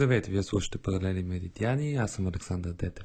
Здравейте, 0.00 0.30
вие 0.30 0.42
слушате 0.42 0.78
Паралели 0.78 1.22
Меридиани, 1.22 1.94
аз 1.94 2.12
съм 2.12 2.26
Александър 2.26 2.72
Детев. 2.72 3.04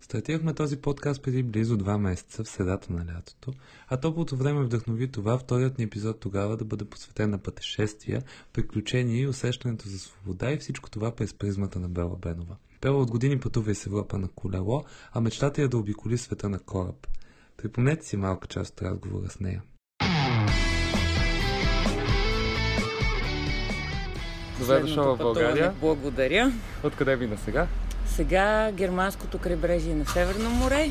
Стартирахме 0.00 0.54
този 0.54 0.76
подкаст 0.76 1.22
преди 1.22 1.42
близо 1.42 1.76
два 1.76 1.98
месеца, 1.98 2.44
в 2.44 2.48
средата 2.48 2.92
на 2.92 3.14
лятото, 3.14 3.52
а 3.88 3.96
топлото 3.96 4.36
време 4.36 4.64
вдъхнови 4.64 5.10
това 5.10 5.38
вторият 5.38 5.78
ни 5.78 5.84
епизод 5.84 6.20
тогава 6.20 6.56
да 6.56 6.64
бъде 6.64 6.84
посветен 6.84 7.30
на 7.30 7.38
пътешествия, 7.38 8.22
приключения 8.52 9.20
и 9.20 9.26
усещането 9.26 9.88
за 9.88 9.98
свобода 9.98 10.52
и 10.52 10.58
всичко 10.58 10.90
това 10.90 11.14
през 11.14 11.34
призмата 11.34 11.80
на 11.80 11.88
Бела 11.88 12.16
Бенова. 12.16 12.56
Бела 12.82 13.02
от 13.02 13.10
години 13.10 13.40
пътува 13.40 13.70
из 13.70 13.86
Европа 13.86 14.18
на 14.18 14.28
колело, 14.28 14.84
а 15.12 15.20
мечтата 15.20 15.62
е 15.62 15.68
да 15.68 15.78
обиколи 15.78 16.18
света 16.18 16.48
на 16.48 16.58
кораб. 16.58 17.06
Припомнете 17.56 18.06
си 18.06 18.16
малка 18.16 18.48
част 18.48 18.72
от 18.72 18.82
разговора 18.82 19.30
с 19.30 19.40
нея. 19.40 19.62
Добре 24.60 24.80
дошъл 24.80 25.14
в. 25.14 25.18
България. 25.18 25.72
Благодаря. 25.80 26.52
Откъде 26.82 27.16
мина 27.16 27.36
сега? 27.44 27.66
Сега 28.06 28.72
германското 28.72 29.38
крайбрежие 29.38 29.94
на 29.94 30.06
Северно 30.06 30.50
море. 30.50 30.90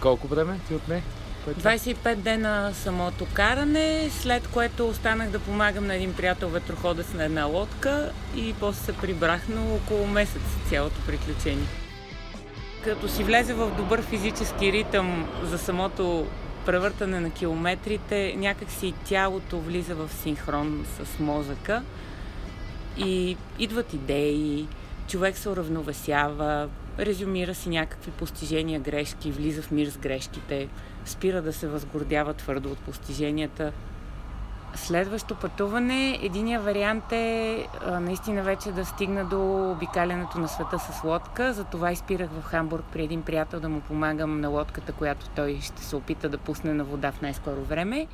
Колко 0.00 0.26
време 0.26 0.60
ти 0.68 0.74
отне? 0.74 1.02
пътя? 1.44 1.60
25 1.60 2.14
дена 2.14 2.70
самото 2.74 3.26
каране, 3.32 4.10
след 4.10 4.48
което 4.48 4.88
останах 4.88 5.30
да 5.30 5.38
помагам 5.38 5.86
на 5.86 5.94
един 5.94 6.14
приятел 6.14 6.48
ветроходец 6.48 7.12
на 7.14 7.24
една 7.24 7.44
лодка 7.44 8.12
и 8.36 8.54
после 8.60 8.84
се 8.84 8.92
прибрах 8.92 9.48
на 9.48 9.74
около 9.74 10.06
месец 10.06 10.42
цялото 10.68 11.00
приключение. 11.06 11.66
Като 12.84 13.08
си 13.08 13.24
влезе 13.24 13.54
в 13.54 13.70
добър 13.76 14.02
физически 14.02 14.72
ритъм 14.72 15.28
за 15.42 15.58
самото 15.58 16.26
превъртане 16.66 17.20
на 17.20 17.30
километрите, 17.30 18.34
някак 18.36 18.70
си 18.70 18.94
тялото 19.04 19.60
влиза 19.60 19.94
в 19.94 20.10
синхрон 20.22 20.86
с 20.96 21.18
мозъка 21.18 21.82
и 22.98 23.36
идват 23.58 23.94
идеи, 23.94 24.68
човек 25.08 25.38
се 25.38 25.48
уравновесява, 25.48 26.68
резюмира 26.98 27.54
си 27.54 27.68
някакви 27.68 28.10
постижения, 28.10 28.80
грешки, 28.80 29.30
влиза 29.30 29.62
в 29.62 29.70
мир 29.70 29.88
с 29.88 29.98
грешките, 29.98 30.68
спира 31.04 31.42
да 31.42 31.52
се 31.52 31.68
възгордява 31.68 32.34
твърдо 32.34 32.70
от 32.70 32.78
постиженията. 32.78 33.72
Следващо 34.74 35.34
пътуване, 35.34 36.18
единия 36.22 36.60
вариант 36.60 37.12
е 37.12 37.66
а, 37.86 38.00
наистина 38.00 38.42
вече 38.42 38.72
да 38.72 38.84
стигна 38.84 39.24
до 39.24 39.70
обикалянето 39.70 40.38
на 40.38 40.48
света 40.48 40.78
с 40.78 41.04
лодка. 41.04 41.52
Затова 41.52 41.92
изпирах 41.92 42.30
в 42.30 42.42
Хамбург 42.42 42.84
при 42.92 43.04
един 43.04 43.22
приятел 43.22 43.60
да 43.60 43.68
му 43.68 43.80
помагам 43.80 44.40
на 44.40 44.48
лодката, 44.48 44.92
която 44.92 45.28
той 45.28 45.58
ще 45.62 45.84
се 45.84 45.96
опита 45.96 46.28
да 46.28 46.38
пусне 46.38 46.74
на 46.74 46.84
вода 46.84 47.12
в 47.12 47.22
най-скоро 47.22 47.60
време. 47.60 48.06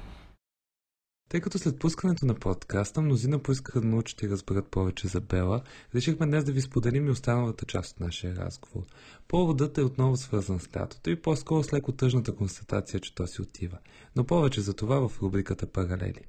Тъй 1.29 1.41
като 1.41 1.59
след 1.59 1.79
пускането 1.79 2.27
на 2.27 2.35
подкаста 2.35 3.01
мнозина 3.01 3.39
поискаха 3.39 3.81
да 3.81 3.87
научат 3.87 4.23
и 4.23 4.29
разберат 4.29 4.69
повече 4.69 5.09
за 5.09 5.21
Бела, 5.21 5.63
решихме 5.95 6.27
днес 6.27 6.45
да 6.45 6.53
ви 6.53 6.61
споделим 6.61 7.07
и 7.07 7.11
останалата 7.11 7.67
част 7.67 7.93
от 7.93 8.01
нашия 8.01 8.37
разговор. 8.37 8.83
Поводът 9.29 9.79
е 9.79 9.83
отново 9.83 10.17
свързан 10.17 10.61
с 10.61 10.77
лятото 10.77 11.11
и 11.11 11.23
по-скоро 11.23 11.63
с 11.63 11.73
леко 11.73 11.93
тъжната 11.93 12.37
констатация, 12.37 13.01
че 13.01 13.15
то 13.15 13.27
си 13.27 13.43
отива. 13.43 13.79
Но 14.17 14.25
повече 14.25 14.61
за 14.61 14.75
това 14.75 15.09
в 15.09 15.23
рубриката 15.23 15.67
Паралели. 15.67 16.21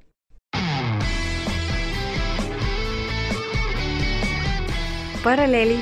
Паралели. 5.24 5.80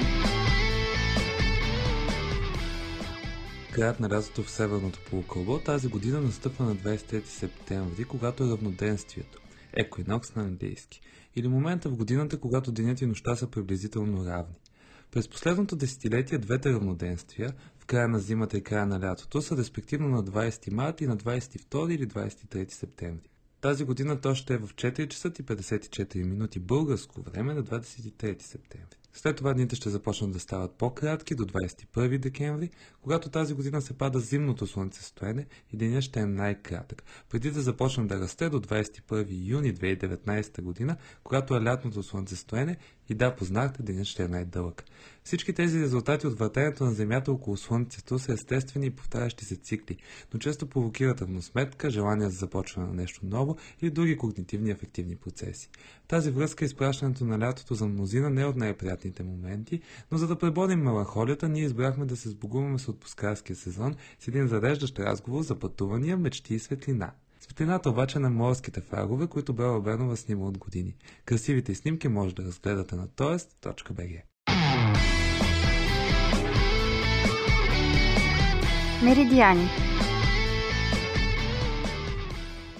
Краят 3.77 3.99
на 3.99 4.09
лятото 4.09 4.43
в 4.43 4.51
Северното 4.51 4.99
полукълбо 5.09 5.59
тази 5.59 5.87
година 5.87 6.21
настъпва 6.21 6.65
на 6.65 6.75
23 6.75 7.25
септември, 7.25 8.03
когато 8.03 8.43
е 8.43 8.49
равноденствието. 8.49 9.41
Еквинокс 9.73 10.35
на 10.35 10.43
английски. 10.43 11.01
Или 11.35 11.47
момента 11.47 11.89
в 11.89 11.97
годината, 11.97 12.39
когато 12.39 12.71
денят 12.71 13.01
и 13.01 13.05
нощта 13.05 13.35
са 13.35 13.47
приблизително 13.47 14.25
равни. 14.25 14.55
През 15.11 15.27
последното 15.27 15.75
десетилетие 15.75 16.37
двете 16.37 16.73
равноденствия, 16.73 17.53
в 17.79 17.85
края 17.85 18.07
на 18.07 18.19
зимата 18.19 18.57
и 18.57 18.63
края 18.63 18.85
на 18.85 18.99
лятото, 18.99 19.41
са 19.41 19.57
респективно 19.57 20.07
на 20.07 20.23
20 20.23 20.71
март 20.71 21.01
и 21.01 21.07
на 21.07 21.17
22 21.17 21.93
или 21.93 22.07
23 22.07 22.71
септември. 22.71 23.29
Тази 23.61 23.83
година 23.83 24.21
то 24.21 24.35
ще 24.35 24.53
е 24.53 24.57
в 24.57 24.67
4 24.67 25.07
часа 25.07 25.27
и 25.27 25.43
54 25.43 26.23
минути 26.23 26.59
българско 26.59 27.21
време 27.21 27.53
на 27.53 27.63
23 27.63 28.41
септември. 28.41 28.97
След 29.17 29.35
това 29.35 29.53
дните 29.53 29.75
ще 29.75 29.89
започнат 29.89 30.31
да 30.31 30.39
стават 30.39 30.71
по-кратки 30.71 31.35
до 31.35 31.45
21 31.45 32.17
декември, 32.17 32.69
когато 33.01 33.29
тази 33.29 33.53
година 33.53 33.81
се 33.81 33.97
пада 33.97 34.19
зимното 34.19 34.67
слънцестоене 34.67 35.45
и 35.73 35.77
денят 35.77 36.03
ще 36.03 36.19
е 36.19 36.25
най-кратък, 36.25 37.03
преди 37.29 37.51
да 37.51 37.61
започне 37.61 38.05
да 38.05 38.19
расте 38.19 38.49
до 38.49 38.59
21 38.59 39.25
юни 39.29 39.73
2019 39.73 40.61
година, 40.61 40.97
когато 41.23 41.55
е 41.55 41.63
лятното 41.63 42.03
слънцестоене 42.03 42.77
и 43.09 43.15
да, 43.15 43.35
познахте, 43.35 43.83
денят 43.83 44.05
ще 44.05 44.23
е 44.23 44.27
най-дълъг. 44.27 44.83
Всички 45.23 45.53
тези 45.53 45.81
резултати 45.81 46.27
от 46.27 46.39
въртенето 46.39 46.83
на 46.83 46.91
Земята 46.91 47.31
около 47.31 47.57
Слънцето 47.57 48.19
са 48.19 48.33
естествени 48.33 48.85
и 48.85 48.89
повтарящи 48.91 49.45
се 49.45 49.55
цикли, 49.55 49.97
но 50.33 50.39
често 50.39 50.69
провокират 50.69 51.21
равносметка, 51.21 51.89
желание 51.89 52.29
за 52.29 52.37
започване 52.37 52.87
на 52.87 52.93
нещо 52.93 53.19
ново 53.23 53.57
или 53.81 53.91
други 53.91 54.17
когнитивни 54.17 54.71
ефективни 54.71 55.15
процеси. 55.15 55.69
Тази 56.07 56.31
връзка 56.31 56.65
изпращането 56.65 57.25
на 57.25 57.39
лятото 57.39 57.75
за 57.75 57.87
мнозина 57.87 58.29
не 58.29 58.41
е 58.41 58.45
от 58.45 58.55
най-приятните 58.55 59.23
моменти, 59.23 59.81
но 60.11 60.17
за 60.17 60.27
да 60.27 60.39
преборим 60.39 60.79
меланхолията, 60.79 61.49
ние 61.49 61.63
избрахме 61.63 62.05
да 62.05 62.15
се 62.15 62.29
сбогуваме 62.29 62.79
с 62.79 62.87
отпускарския 62.87 63.55
сезон 63.55 63.95
с 64.19 64.27
един 64.27 64.47
зареждащ 64.47 64.99
разговор 64.99 65.41
за 65.41 65.59
пътувания, 65.59 66.17
мечти 66.17 66.53
и 66.53 66.59
светлина. 66.59 67.11
Светлината 67.47 67.89
обаче 67.89 68.19
на 68.19 68.29
морските 68.29 68.81
фарове, 68.81 69.27
които 69.27 69.53
Бела 69.53 69.81
Бенова 69.81 70.15
снима 70.15 70.45
от 70.45 70.57
години. 70.57 70.95
Красивите 71.25 71.75
снимки 71.75 72.07
може 72.07 72.35
да 72.35 72.43
разгледате 72.43 72.95
на 72.95 73.07
toest.bg. 73.07 74.21
Меридиани. 79.03 79.69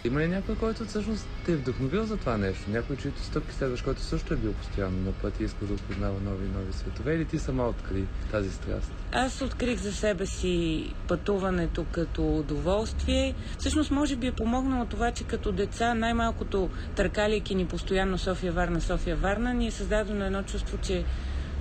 Има 0.08 0.20
ли 0.20 0.28
някой, 0.28 0.56
който 0.56 0.86
всъщност 0.86 1.28
те 1.46 1.52
е 1.52 1.56
вдъхновил 1.56 2.06
за 2.06 2.18
това 2.18 2.38
нещо? 2.38 2.70
Някой, 2.70 2.96
чието 2.96 3.22
стъпки 3.22 3.56
следваш, 3.56 3.82
който 3.82 4.02
също 4.02 4.34
е 4.34 4.38
бил 4.38 4.54
постоянно 4.54 5.02
на 5.06 5.12
път 5.12 5.40
и 5.40 5.44
иска 5.44 5.66
да 5.66 5.74
опознава 5.74 6.20
нови 6.26 6.46
и 6.46 6.50
нови 6.50 6.74
светове? 6.74 7.16
Или 7.16 7.26
ти 7.26 7.40
сама 7.40 7.68
откри 7.68 8.06
тази 8.32 8.52
страст? 8.52 8.92
Аз 9.12 9.42
открих 9.42 9.80
за 9.80 9.94
себе 9.94 10.26
си 10.26 10.86
пътуването 11.08 11.86
като 11.92 12.38
удоволствие. 12.38 13.36
Всъщност, 13.58 13.92
може 13.92 14.16
би 14.16 14.28
е 14.28 14.32
помогнало 14.32 14.86
това, 14.86 15.12
че 15.12 15.24
като 15.24 15.52
деца, 15.52 15.94
най-малкото 15.94 16.70
търкаляйки 16.96 17.56
ни 17.56 17.66
постоянно 17.66 18.18
София-Варна, 18.18 18.80
София-Варна, 18.80 19.54
ни 19.54 19.68
е 19.68 19.72
създадено 19.72 20.26
едно 20.26 20.44
чувство, 20.44 20.78
че 20.78 21.06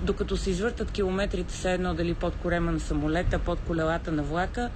докато 0.03 0.37
се 0.37 0.49
извъртат 0.49 0.91
километрите, 0.91 1.53
все 1.53 1.73
едно 1.73 1.93
дали 1.93 2.13
под 2.13 2.35
корема 2.35 2.71
на 2.71 2.79
самолета, 2.79 3.39
под 3.39 3.59
колелата 3.59 4.11
на 4.11 4.23
влака, 4.23 4.69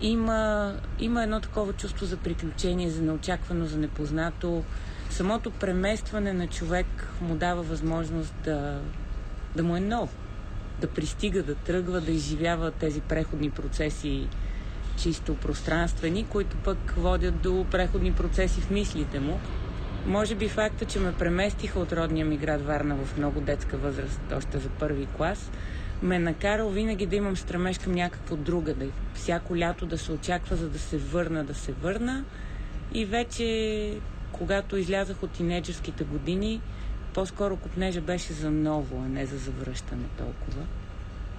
има, 0.00 0.72
има 0.98 1.22
едно 1.22 1.40
такова 1.40 1.72
чувство 1.72 2.06
за 2.06 2.16
приключение, 2.16 2.90
за 2.90 3.02
неочаквано, 3.02 3.66
за 3.66 3.78
непознато. 3.78 4.64
Самото 5.10 5.50
преместване 5.50 6.32
на 6.32 6.46
човек 6.46 6.86
му 7.20 7.34
дава 7.34 7.62
възможност 7.62 8.34
да, 8.44 8.80
да 9.56 9.62
му 9.62 9.76
е 9.76 9.80
нов, 9.80 10.16
да 10.80 10.86
пристига, 10.86 11.42
да 11.42 11.54
тръгва, 11.54 12.00
да 12.00 12.12
изживява 12.12 12.70
тези 12.70 13.00
преходни 13.00 13.50
процеси 13.50 14.28
чисто 14.96 15.34
пространствени, 15.34 16.26
които 16.28 16.56
пък 16.56 16.94
водят 16.96 17.40
до 17.40 17.66
преходни 17.70 18.12
процеси 18.12 18.60
в 18.60 18.70
мислите 18.70 19.20
му. 19.20 19.40
Може 20.06 20.34
би 20.34 20.48
факта, 20.48 20.84
че 20.84 20.98
ме 20.98 21.12
преместиха 21.12 21.78
от 21.78 21.92
родния 21.92 22.26
ми 22.26 22.36
град 22.36 22.66
Варна 22.66 22.96
в 22.96 23.16
много 23.16 23.40
детска 23.40 23.76
възраст, 23.76 24.20
още 24.36 24.58
за 24.58 24.68
първи 24.68 25.06
клас, 25.16 25.50
ме 26.02 26.16
е 26.16 26.18
накарал 26.18 26.70
винаги 26.70 27.06
да 27.06 27.16
имам 27.16 27.36
стремеж 27.36 27.78
към 27.78 27.92
някакво 27.92 28.36
друга, 28.36 28.74
да 28.74 28.86
всяко 29.14 29.58
лято 29.58 29.86
да 29.86 29.98
се 29.98 30.12
очаква, 30.12 30.56
за 30.56 30.68
да 30.68 30.78
се 30.78 30.98
върна, 30.98 31.44
да 31.44 31.54
се 31.54 31.72
върна. 31.72 32.24
И 32.92 33.04
вече, 33.04 33.98
когато 34.32 34.76
излязах 34.76 35.22
от 35.22 35.30
тинейджерските 35.30 36.04
години, 36.04 36.60
по-скоро 37.14 37.56
купнежа 37.56 38.00
беше 38.00 38.32
за 38.32 38.50
ново, 38.50 39.02
а 39.06 39.08
не 39.08 39.26
за 39.26 39.38
завръщане 39.38 40.04
толкова. 40.18 40.62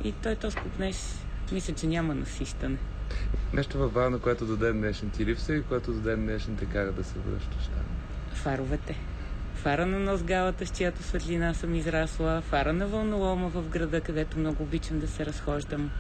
И 0.04 0.12
той 0.12 0.36
този 0.36 0.56
купнеж, 0.56 0.96
мисля, 1.52 1.74
че 1.74 1.88
няма 1.88 2.16
насищане. 2.16 2.78
Нещо 3.54 3.78
във 3.78 3.94
Варна, 3.94 4.20
което 4.20 4.46
до 4.46 4.58
ден 4.58 4.78
днешен 4.78 5.10
ти 5.10 5.26
липсва 5.26 5.56
и 5.56 5.64
което 5.64 5.94
до 5.94 6.00
ден 6.00 6.26
днешен 6.26 6.56
те 6.56 6.66
кара 6.66 6.92
да 6.92 7.04
се 7.04 7.20
връщаш 7.20 7.66
там. 7.66 7.86
Фаровете. 8.34 8.96
Фара 9.68 9.86
на 9.86 10.00
нос 10.00 10.24
галата, 10.24 10.66
с 10.66 10.70
чиято 10.70 11.04
светлина 11.04 11.54
съм 11.54 11.76
израсла, 11.76 12.42
фара 12.42 12.74
на 12.74 12.88
вълнолома 12.88 13.48
в 13.48 13.70
града, 13.70 14.02
където 14.02 14.40
много 14.40 14.64
обичам 14.64 15.00
да 15.00 15.08
се 15.08 15.26
разхождам. 15.26 15.92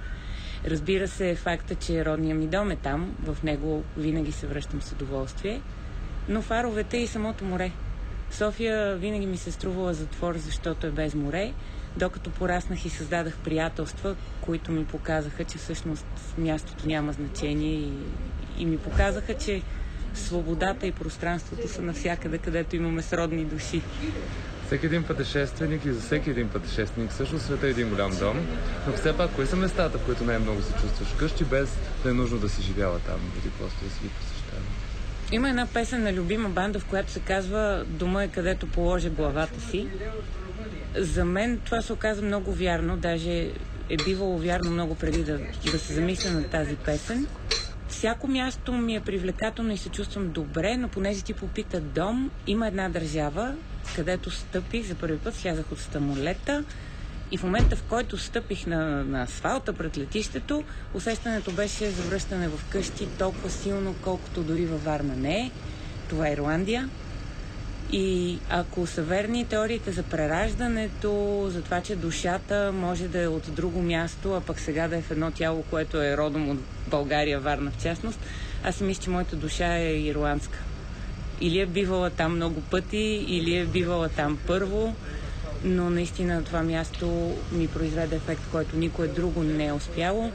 Разбира 0.66 1.08
се, 1.08 1.36
факта, 1.36 1.76
че 1.76 2.06
родния 2.06 2.36
ми 2.36 2.48
дом 2.48 2.72
е 2.72 2.76
там, 2.76 3.16
в 3.24 3.44
него 3.44 3.84
винаги 3.98 4.32
се 4.32 4.48
връщам 4.48 4.82
с 4.82 4.92
удоволствие, 4.92 5.62
но 6.30 6.42
фаровете 6.42 6.98
и 6.98 7.08
самото 7.08 7.46
море. 7.46 7.72
София 8.32 8.96
винаги 8.96 9.26
ми 9.26 9.38
се 9.38 9.52
струвала 9.52 9.94
затвор, 9.94 10.36
защото 10.38 10.88
е 10.88 10.92
без 10.92 11.16
море, 11.16 11.54
докато 11.98 12.30
пораснах 12.30 12.86
и 12.86 12.90
създадах 12.90 13.38
приятелства, 13.38 14.16
които 14.42 14.72
ми 14.72 14.86
показаха, 14.86 15.44
че 15.44 15.58
всъщност 15.58 16.06
мястото 16.38 16.88
няма 16.88 17.14
значение 17.14 17.74
и, 17.74 17.94
и 18.58 18.66
ми 18.66 18.78
показаха, 18.78 19.34
че 19.34 19.62
свободата 20.14 20.88
и 20.88 20.92
пространството 20.92 21.68
са 21.68 21.82
навсякъде, 21.82 22.38
където 22.38 22.76
имаме 22.76 23.02
сродни 23.02 23.46
души. 23.46 23.82
Всеки 24.66 24.86
един 24.86 25.04
пътешественик 25.04 25.86
и 25.86 25.92
за 25.92 26.02
всеки 26.02 26.30
един 26.30 26.50
пътешественик 26.50 27.12
всъщност 27.12 27.46
света 27.46 27.68
е 27.68 27.70
един 27.70 27.90
голям 27.90 28.18
дом, 28.20 28.38
но 28.88 28.94
все 28.94 29.18
пак 29.18 29.32
кои 29.32 29.46
са 29.46 29.56
местата, 29.56 29.98
в 29.98 30.06
които 30.06 30.24
най-много 30.24 30.62
се 30.62 30.72
чувстваш 30.72 31.08
къщи, 31.20 31.44
без 31.44 31.70
да 32.04 32.10
е 32.10 32.14
нужно 32.14 32.38
да 32.38 32.50
си 32.50 32.62
живяла 32.62 33.00
там 33.00 33.20
или 33.44 33.52
просто 33.60 33.86
да 33.86 33.92
си 33.92 34.00
ги 34.04 34.10
посещава? 34.10 34.62
Има 35.32 35.50
една 35.50 35.66
песен 35.66 36.04
на 36.04 36.14
любима 36.14 36.50
банда, 36.50 36.80
в 36.80 36.86
която 36.86 37.12
се 37.12 37.20
казва 37.20 37.86
Дома 37.88 38.24
е 38.24 38.28
където 38.28 38.68
положи 38.68 39.10
главата 39.10 39.62
си. 39.62 39.88
За 40.96 41.26
мен 41.26 41.60
това 41.66 41.82
се 41.82 41.94
оказа 41.94 42.22
много 42.22 42.54
вярно, 42.54 42.98
даже 42.98 43.52
е 43.90 43.98
бивало 44.06 44.38
вярно 44.38 44.72
много 44.72 44.96
преди 44.96 45.24
да, 45.24 45.40
да 45.72 45.80
се 45.80 45.94
замисля 45.94 46.32
на 46.32 46.44
тази 46.44 46.76
песен. 46.76 47.28
Всяко 47.98 48.28
място 48.28 48.74
ми 48.74 48.96
е 48.96 49.02
привлекателно 49.02 49.74
и 49.74 49.78
се 49.78 49.90
чувствам 49.90 50.32
добре, 50.32 50.78
но 50.78 50.88
понеже 50.88 51.22
ти 51.22 51.34
попита 51.34 51.82
дом, 51.82 52.32
има 52.48 52.68
една 52.68 52.90
държава, 52.90 53.56
където 53.96 54.32
стъпих 54.32 54.88
за 54.88 54.96
първи 54.96 55.18
път, 55.18 55.36
слязах 55.36 55.72
от 55.72 55.80
самолета 55.80 56.66
и 57.32 57.38
в 57.38 57.44
момента, 57.44 57.76
в 57.76 57.84
който 57.84 58.18
стъпих 58.18 58.68
на, 58.68 59.04
на 59.04 59.22
асфалта 59.22 59.74
пред 59.74 59.98
летището, 59.98 60.64
усещането 60.94 61.52
беше 61.52 61.90
за 61.90 62.04
връщане 62.04 62.48
в 62.48 62.60
къщи 62.70 63.08
толкова 63.18 63.50
силно, 63.50 63.96
колкото 64.02 64.44
дори 64.44 64.66
във 64.66 64.84
Варна 64.84 65.16
не 65.16 65.40
е. 65.40 65.52
Това 66.10 66.28
е 66.28 66.34
Ирландия. 66.34 66.90
И 67.92 68.40
ако 68.50 68.88
са 68.88 69.02
верни 69.02 69.46
теориите 69.46 69.92
за 69.92 70.04
прераждането, 70.04 71.46
за 71.50 71.62
това, 71.62 71.82
че 71.82 71.96
душата 71.96 72.72
може 72.74 73.08
да 73.08 73.22
е 73.22 73.28
от 73.28 73.56
друго 73.56 73.82
място, 73.82 74.34
а 74.34 74.42
пък 74.42 74.60
сега 74.60 74.88
да 74.88 74.98
е 74.98 75.02
в 75.02 75.12
едно 75.12 75.32
тяло, 75.32 75.64
което 75.70 76.02
е 76.02 76.18
родом 76.18 76.50
от 76.50 76.58
България, 76.88 77.40
Варна 77.40 77.72
в 77.72 77.84
частност, 77.84 78.20
аз 78.64 78.76
си 78.76 78.84
мисля, 78.84 79.04
че 79.04 79.10
моята 79.10 79.36
душа 79.36 79.78
е 79.78 80.00
ирландска. 80.00 80.60
Или 81.42 81.60
е 81.60 81.66
бивала 81.66 82.10
там 82.10 82.36
много 82.36 82.62
пъти, 82.62 83.26
или 83.28 83.58
е 83.58 83.66
бивала 83.66 84.10
там 84.10 84.38
първо, 84.48 84.96
но 85.64 85.90
наистина 85.90 86.44
това 86.44 86.64
място 86.64 87.36
ми 87.52 87.68
произведе 87.68 88.16
ефект, 88.16 88.42
който 88.52 88.78
никое 88.78 89.08
друго 89.08 89.44
не 89.44 89.66
е 89.66 89.74
успяло. 89.74 90.32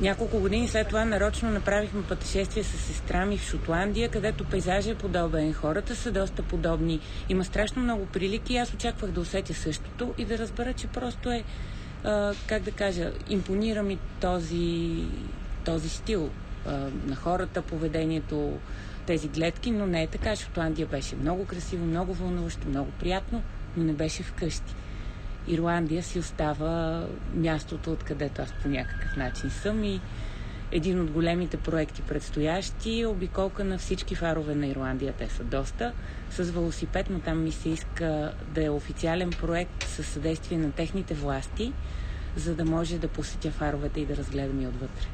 Няколко 0.00 0.40
години 0.40 0.68
след 0.68 0.88
това 0.88 1.04
нарочно 1.04 1.50
направихме 1.50 2.02
пътешествие 2.02 2.62
с 2.62 2.78
сестра 2.78 3.26
ми 3.26 3.38
в 3.38 3.44
Шотландия, 3.44 4.08
където 4.08 4.44
пейзажа 4.44 4.90
е 4.90 4.94
подобен, 4.94 5.52
хората 5.52 5.96
са 5.96 6.12
доста 6.12 6.42
подобни, 6.42 7.00
има 7.28 7.44
страшно 7.44 7.82
много 7.82 8.06
прилики 8.06 8.52
и 8.52 8.56
аз 8.56 8.74
очаквах 8.74 9.10
да 9.10 9.20
усетя 9.20 9.54
същото 9.54 10.14
и 10.18 10.24
да 10.24 10.38
разбера, 10.38 10.72
че 10.72 10.86
просто 10.86 11.30
е, 11.30 11.44
а, 12.04 12.34
как 12.46 12.62
да 12.62 12.70
кажа, 12.70 13.12
импонира 13.28 13.82
ми 13.82 13.98
този, 14.20 15.04
този 15.64 15.88
стил 15.88 16.30
а, 16.66 16.70
на 17.06 17.16
хората, 17.16 17.62
поведението, 17.62 18.58
тези 19.06 19.28
гледки, 19.28 19.70
но 19.70 19.86
не 19.86 20.02
е 20.02 20.06
така. 20.06 20.36
Шотландия 20.36 20.86
беше 20.86 21.16
много 21.16 21.46
красиво, 21.46 21.86
много 21.86 22.14
вълнуващо, 22.14 22.68
много 22.68 22.90
приятно, 22.90 23.42
но 23.76 23.84
не 23.84 23.92
беше 23.92 24.22
вкъщи. 24.22 24.74
Ирландия 25.48 26.02
си 26.02 26.18
остава 26.18 27.06
мястото, 27.34 27.92
откъдето 27.92 28.42
аз 28.42 28.52
по 28.52 28.68
някакъв 28.68 29.16
начин 29.16 29.50
съм 29.50 29.84
и 29.84 30.00
един 30.72 31.00
от 31.00 31.10
големите 31.10 31.56
проекти 31.56 32.02
предстоящи 32.02 33.00
е 33.00 33.06
обиколка 33.06 33.64
на 33.64 33.78
всички 33.78 34.14
фарове 34.14 34.54
на 34.54 34.66
Ирландия. 34.66 35.14
Те 35.18 35.28
са 35.28 35.44
доста 35.44 35.92
с 36.30 36.50
велосипед, 36.50 37.06
но 37.10 37.20
там 37.20 37.42
ми 37.42 37.52
се 37.52 37.68
иска 37.68 38.32
да 38.54 38.64
е 38.64 38.70
официален 38.70 39.30
проект 39.30 39.82
със 39.82 40.06
съдействие 40.06 40.58
на 40.58 40.72
техните 40.72 41.14
власти, 41.14 41.72
за 42.36 42.54
да 42.54 42.64
може 42.64 42.98
да 42.98 43.08
посетя 43.08 43.50
фаровете 43.50 44.00
и 44.00 44.06
да 44.06 44.16
разгледам 44.16 44.60
и 44.60 44.66
отвътре. 44.66 45.06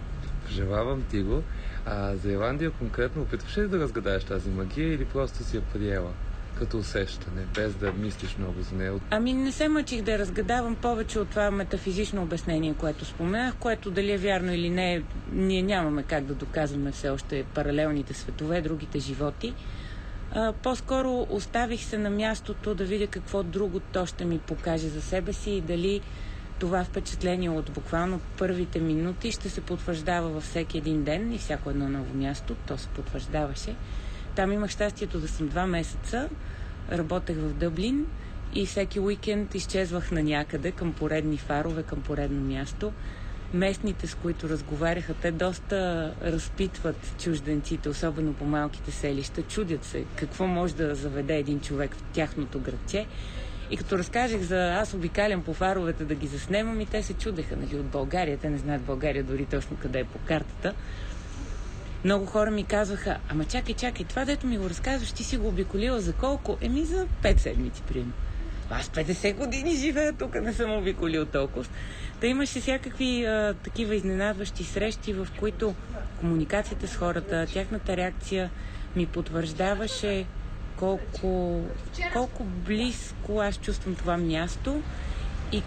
Желавам 0.51 1.03
ти 1.03 1.23
го. 1.23 1.43
А 1.87 2.17
за 2.17 2.33
Ирландия 2.33 2.71
конкретно 2.71 3.23
опитваш 3.23 3.59
ли 3.59 3.69
да 3.69 3.79
разгадаеш 3.79 4.25
тази 4.25 4.51
магия 4.51 4.95
или 4.95 5.05
просто 5.05 5.45
си 5.45 5.57
я 5.57 5.63
приела? 5.63 6.11
Като 6.59 6.79
усещане, 6.79 7.47
без 7.55 7.75
да 7.75 7.93
мислиш 7.93 8.37
много 8.39 8.63
за 8.63 8.75
нея. 8.75 8.93
Ами 9.11 9.33
не 9.33 9.53
се 9.53 9.69
мъчих 9.69 10.03
да 10.03 10.19
разгадавам 10.19 10.75
повече 10.75 11.19
от 11.19 11.29
това 11.29 11.51
метафизично 11.51 12.23
обяснение, 12.23 12.75
което 12.75 13.05
споменах, 13.05 13.55
което 13.55 13.91
дали 13.91 14.13
е 14.13 14.19
вярно 14.19 14.53
или 14.53 14.71
не, 14.71 15.03
ние 15.33 15.63
нямаме 15.63 16.03
как 16.03 16.25
да 16.25 16.35
доказваме 16.35 16.93
все 16.93 17.11
още 17.11 17.45
паралелните 17.55 18.15
светове, 18.15 18.61
другите 18.61 18.99
животи. 18.99 19.55
А, 20.35 20.53
по-скоро 20.53 21.27
оставих 21.31 21.85
се 21.85 21.99
на 21.99 22.11
мястото 22.11 22.75
да 22.75 22.85
видя 22.85 23.07
какво 23.07 23.43
друго 23.43 23.81
то 23.81 24.07
ще 24.07 24.25
ми 24.25 24.39
покаже 24.39 24.89
за 24.89 25.03
себе 25.03 25.33
си 25.33 25.51
и 25.51 25.61
дали 25.61 26.01
това 26.59 26.85
впечатление 26.85 27.51
от 27.51 27.71
буквално 27.71 28.21
първите 28.39 28.81
минути 28.81 29.33
ще 29.33 29.49
се 29.49 29.61
потвърждава 29.61 30.29
във 30.29 30.43
всеки 30.43 30.79
един 30.79 31.05
ден 31.05 31.33
и 31.33 31.39
всяко 31.39 31.71
едно 31.71 31.89
ново 31.89 32.15
място. 32.15 32.57
То 32.67 32.79
се 32.79 32.89
потвърждаваше. 32.89 33.75
Там 34.37 34.53
имах 34.53 34.71
щастието 34.71 35.21
да 35.21 35.29
съм 35.29 35.49
два 35.49 35.67
месеца. 35.67 36.29
Работех 36.93 37.37
в 37.37 37.53
Дъблин 37.53 38.07
и 38.55 38.67
всеки 38.67 39.01
уикенд 39.01 39.55
изчезвах 39.55 40.11
на 40.11 40.23
някъде 40.23 40.71
към 40.71 40.93
поредни 40.93 41.39
фарове, 41.39 41.83
към 41.83 42.03
поредно 42.03 42.41
място. 42.41 42.93
Местните, 43.55 44.07
с 44.07 44.15
които 44.15 44.49
разговаряха, 44.49 45.15
те 45.15 45.31
доста 45.31 46.13
разпитват 46.25 47.15
чужденците, 47.19 47.89
особено 47.89 48.33
по 48.33 48.45
малките 48.45 48.91
селища. 48.91 49.43
Чудят 49.43 49.85
се 49.85 50.05
какво 50.17 50.47
може 50.47 50.75
да 50.75 50.95
заведе 50.95 51.37
един 51.37 51.61
човек 51.61 51.95
в 51.95 52.03
тяхното 52.13 52.61
градче. 52.61 53.07
И 53.71 53.77
като 53.77 53.99
разкажех 53.99 54.41
за 54.41 54.75
аз 54.75 54.95
обикалям 54.95 55.43
по 55.43 55.55
фаровете 55.55 56.05
да 56.05 56.15
ги 56.15 56.27
заснемам 56.27 56.81
и 56.81 56.87
те 56.87 57.03
се 57.03 57.15
чудеха 57.15 57.57
нали, 57.57 57.77
от 57.77 57.87
България. 57.87 58.39
Те 58.39 58.51
не 58.51 58.59
знаят 58.59 58.83
България 58.83 59.25
дори 59.25 59.45
точно 59.45 59.77
къде 59.77 59.99
е 59.99 60.05
по 60.05 60.19
картата. 60.19 60.75
Много 62.05 62.27
хора 62.27 62.51
ми 62.51 62.65
казваха, 62.65 63.19
ама 63.29 63.45
чакай, 63.45 63.75
чакай, 63.75 64.07
това 64.07 64.25
дето 64.25 64.47
ми 64.47 64.59
го 64.59 64.71
разказваш, 64.71 65.13
ти 65.13 65.25
си 65.25 65.37
го 65.37 65.49
обиколила 65.49 66.01
за 66.01 66.13
колко? 66.13 66.59
Еми 66.61 66.85
за 66.85 67.07
5 67.23 67.39
седмици, 67.39 67.83
примерно. 67.83 68.13
Аз 68.71 68.89
50 68.89 69.35
години 69.35 69.77
живея 69.77 70.13
тук, 70.13 70.35
не 70.35 70.53
съм 70.53 70.71
обиколил 70.71 71.27
толкова. 71.27 71.67
Та 72.21 72.27
имаше 72.27 72.61
всякакви 72.61 73.25
а, 73.25 73.55
такива 73.65 73.95
изненадващи 73.95 74.65
срещи, 74.65 75.13
в 75.13 75.29
които 75.39 75.75
комуникацията 76.21 76.89
с 76.89 76.97
хората, 76.97 77.47
тяхната 77.53 77.97
реакция 77.97 78.51
ми 78.97 79.07
потвърждаваше 79.07 80.25
колко, 80.77 81.61
колко 82.13 82.45
близко 82.45 83.41
аз 83.41 83.57
чувствам 83.57 83.95
това 83.95 84.17
място 84.17 84.83
и 85.53 85.63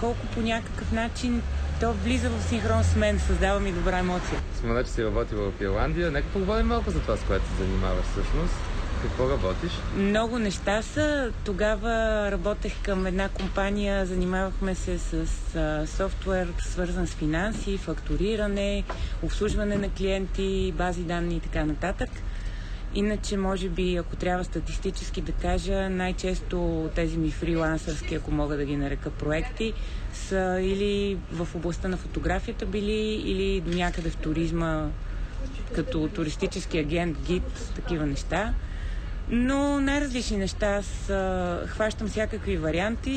колко 0.00 0.26
по 0.26 0.40
някакъв 0.40 0.92
начин 0.92 1.42
то 1.80 1.92
влиза 1.92 2.30
в 2.30 2.42
синхрон 2.42 2.84
с 2.84 2.96
мен, 2.96 3.18
създава 3.18 3.60
ми 3.60 3.72
добра 3.72 3.98
емоция. 3.98 4.40
Спомена, 4.58 4.84
че 4.84 4.90
си 4.90 5.04
работила 5.04 5.50
в 5.50 5.60
Ирландия. 5.60 6.10
Нека 6.10 6.28
поговорим 6.28 6.66
малко 6.66 6.90
за 6.90 7.00
това, 7.00 7.16
с 7.16 7.22
което 7.24 7.46
се 7.46 7.64
занимаваш 7.64 8.04
всъщност. 8.04 8.54
Какво 9.02 9.30
работиш? 9.30 9.72
Много 9.96 10.38
неща 10.38 10.82
са. 10.82 11.32
Тогава 11.44 12.28
работех 12.32 12.72
към 12.82 13.06
една 13.06 13.28
компания, 13.28 14.06
занимавахме 14.06 14.74
се 14.74 14.98
с 14.98 15.14
а, 15.56 15.86
софтуер, 15.86 16.48
свързан 16.58 17.06
с 17.06 17.10
финанси, 17.10 17.78
фактуриране, 17.78 18.84
обслужване 19.22 19.76
на 19.76 19.88
клиенти, 19.88 20.74
бази 20.76 21.02
данни 21.02 21.36
и 21.36 21.40
така 21.40 21.64
нататък. 21.64 22.10
Иначе, 22.94 23.36
може 23.36 23.68
би, 23.68 23.96
ако 23.96 24.16
трябва 24.16 24.44
статистически 24.44 25.20
да 25.20 25.32
кажа, 25.32 25.90
най-често 25.90 26.88
тези 26.94 27.18
ми 27.18 27.30
фрилансърски, 27.30 28.14
ако 28.14 28.30
мога 28.30 28.56
да 28.56 28.64
ги 28.64 28.76
нарека 28.76 29.10
проекти, 29.10 29.72
са 30.12 30.58
или 30.62 31.18
в 31.32 31.48
областта 31.54 31.88
на 31.88 31.96
фотографията 31.96 32.66
били, 32.66 33.22
или 33.24 33.60
до 33.60 33.76
някъде 33.76 34.10
в 34.10 34.16
туризма, 34.16 34.90
като 35.74 36.08
туристически 36.08 36.78
агент, 36.78 37.18
гид, 37.26 37.72
такива 37.74 38.06
неща. 38.06 38.54
Но 39.28 39.80
най-различни 39.80 40.36
неща. 40.36 40.66
Аз 40.66 41.10
а, 41.10 41.62
хващам 41.66 42.08
всякакви 42.08 42.56
варианти 42.56 43.10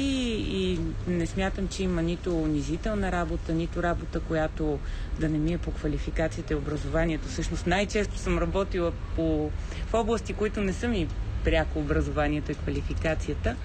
и 0.50 0.80
не 1.08 1.28
смятам, 1.28 1.68
че 1.68 1.84
има 1.84 2.02
нито 2.02 2.36
унизителна 2.36 3.12
работа, 3.12 3.54
нито 3.54 3.84
работа, 3.84 4.20
която 4.20 4.80
да 5.20 5.30
не 5.30 5.38
ми 5.38 5.54
е 5.54 5.58
по 5.58 5.72
квалификацията 5.72 6.54
и 6.54 6.58
образованието. 6.58 7.28
Всъщност 7.28 7.68
най-често 7.68 8.18
съм 8.18 8.38
работила 8.38 8.92
по, 9.16 9.52
в 9.88 9.94
области, 9.94 10.34
които 10.34 10.62
не 10.62 10.74
са 10.74 10.88
ми 10.88 11.08
пряко 11.44 11.80
образованието 11.80 12.52
и 12.52 12.56
квалификацията. 12.56 13.56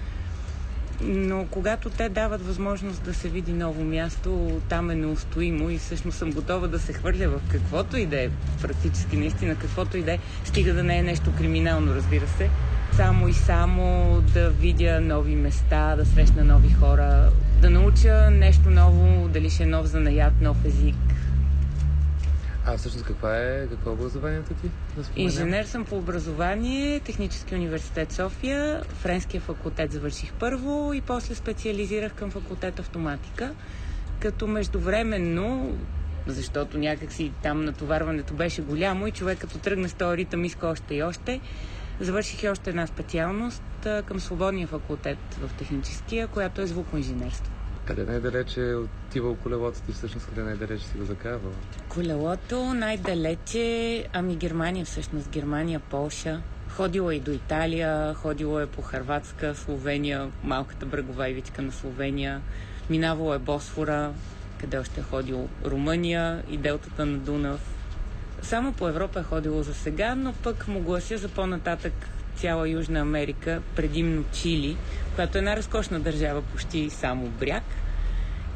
Но 1.05 1.45
когато 1.51 1.89
те 1.89 2.09
дават 2.09 2.45
възможност 2.45 3.03
да 3.03 3.13
се 3.13 3.29
види 3.29 3.53
ново 3.53 3.83
място, 3.83 4.61
там 4.69 4.89
е 4.89 4.95
неустоимо 4.95 5.69
и 5.69 5.77
всъщност 5.77 6.17
съм 6.17 6.31
готова 6.31 6.67
да 6.67 6.79
се 6.79 6.93
хвърля 6.93 7.29
в 7.29 7.41
каквото 7.51 7.97
и 7.97 8.05
да 8.05 8.21
е, 8.21 8.29
практически 8.61 9.17
наистина 9.17 9.55
каквото 9.55 9.97
и 9.97 10.03
да 10.03 10.13
е, 10.13 10.19
стига 10.43 10.73
да 10.73 10.83
не 10.83 10.97
е 10.97 11.03
нещо 11.03 11.31
криминално, 11.37 11.95
разбира 11.95 12.27
се. 12.27 12.49
само 12.95 13.27
и 13.27 13.33
само 13.33 14.21
да 14.33 14.49
видя 14.49 15.01
нови 15.01 15.35
места, 15.35 15.95
да 15.95 16.05
срещна 16.05 16.43
нови 16.43 16.69
хора, 16.73 17.29
да 17.61 17.69
науча 17.69 18.29
нещо 18.31 18.69
ново, 18.69 19.27
дали 19.27 19.49
ще 19.49 19.63
е 19.63 19.65
нов 19.65 19.85
занаят, 19.85 20.41
нов 20.41 20.57
език. 20.65 21.12
А 22.65 22.77
всъщност 22.77 23.05
каква 23.05 23.37
е, 23.37 23.67
какво 23.67 23.89
е 23.89 23.93
образованието 23.93 24.53
ти? 24.53 24.71
Да? 24.97 25.03
Инженер 25.15 25.65
съм 25.65 25.85
по 25.85 25.97
образование, 25.97 26.99
Технически 26.99 27.55
университет 27.55 28.11
София, 28.11 28.83
Френския 28.83 29.41
факултет 29.41 29.91
завърших 29.91 30.33
първо 30.33 30.93
и 30.93 31.01
после 31.01 31.35
специализирах 31.35 32.13
към 32.13 32.31
факултет 32.31 32.79
автоматика, 32.79 33.55
като 34.19 34.47
междувременно, 34.47 35.77
защото 36.27 36.77
някакси 36.77 37.31
там 37.41 37.65
натоварването 37.65 38.33
беше 38.33 38.61
голямо 38.61 39.07
и 39.07 39.11
човек 39.11 39.39
като 39.39 39.57
тръгне 39.57 39.89
с 39.89 39.93
този 39.93 40.17
ритъм 40.17 40.45
иска 40.45 40.67
още 40.67 40.95
и 40.95 41.03
още, 41.03 41.41
завърших 41.99 42.43
и 42.43 42.49
още 42.49 42.69
една 42.69 42.87
специалност 42.87 43.63
към 44.05 44.19
свободния 44.19 44.67
факултет 44.67 45.17
в 45.41 45.53
техническия, 45.57 46.27
която 46.27 46.61
е 46.61 46.67
звукоинженерство. 46.67 47.53
Къде 47.85 48.03
най-далече 48.03 48.69
е 48.69 48.75
отивал 48.75 49.35
колелото 49.35 49.81
ти 49.81 49.91
всъщност, 49.91 50.27
къде 50.27 50.41
най-далече 50.41 50.85
си 50.85 50.97
го 50.97 51.05
закарвал? 51.05 51.51
Колелото 51.89 52.73
най-далече, 52.73 54.07
ами 54.13 54.35
Германия 54.35 54.85
всъщност, 54.85 55.29
Германия, 55.29 55.79
Полша. 55.79 56.41
Ходила 56.69 57.15
и 57.15 57.19
до 57.19 57.31
Италия, 57.31 58.13
ходила 58.13 58.63
е 58.63 58.65
по 58.65 58.81
Харватска, 58.81 59.55
Словения, 59.55 60.31
малката 60.43 60.85
брегова 60.85 61.29
ивичка 61.29 61.61
на 61.61 61.71
Словения. 61.71 62.41
Минавало 62.89 63.33
е 63.33 63.39
Босфора, 63.39 64.13
къде 64.59 64.77
още 64.77 64.99
е 64.99 65.03
ходил 65.03 65.49
Румъния 65.65 66.43
и 66.49 66.57
делтата 66.57 67.05
на 67.05 67.17
Дунав. 67.17 67.59
Само 68.41 68.73
по 68.73 68.87
Европа 68.87 69.19
е 69.19 69.23
ходило 69.23 69.63
за 69.63 69.73
сега, 69.73 70.15
но 70.15 70.33
пък 70.33 70.67
му 70.67 70.81
глася 70.81 71.17
за 71.17 71.29
по-нататък 71.29 71.93
цяла 72.43 72.69
Южна 72.69 72.99
Америка, 72.99 73.61
предимно 73.75 74.23
Чили, 74.33 74.77
която 75.15 75.37
е 75.37 75.39
една 75.39 75.57
разкошна 75.57 75.99
държава, 75.99 76.41
почти 76.41 76.89
само 76.89 77.27
бряг. 77.27 77.63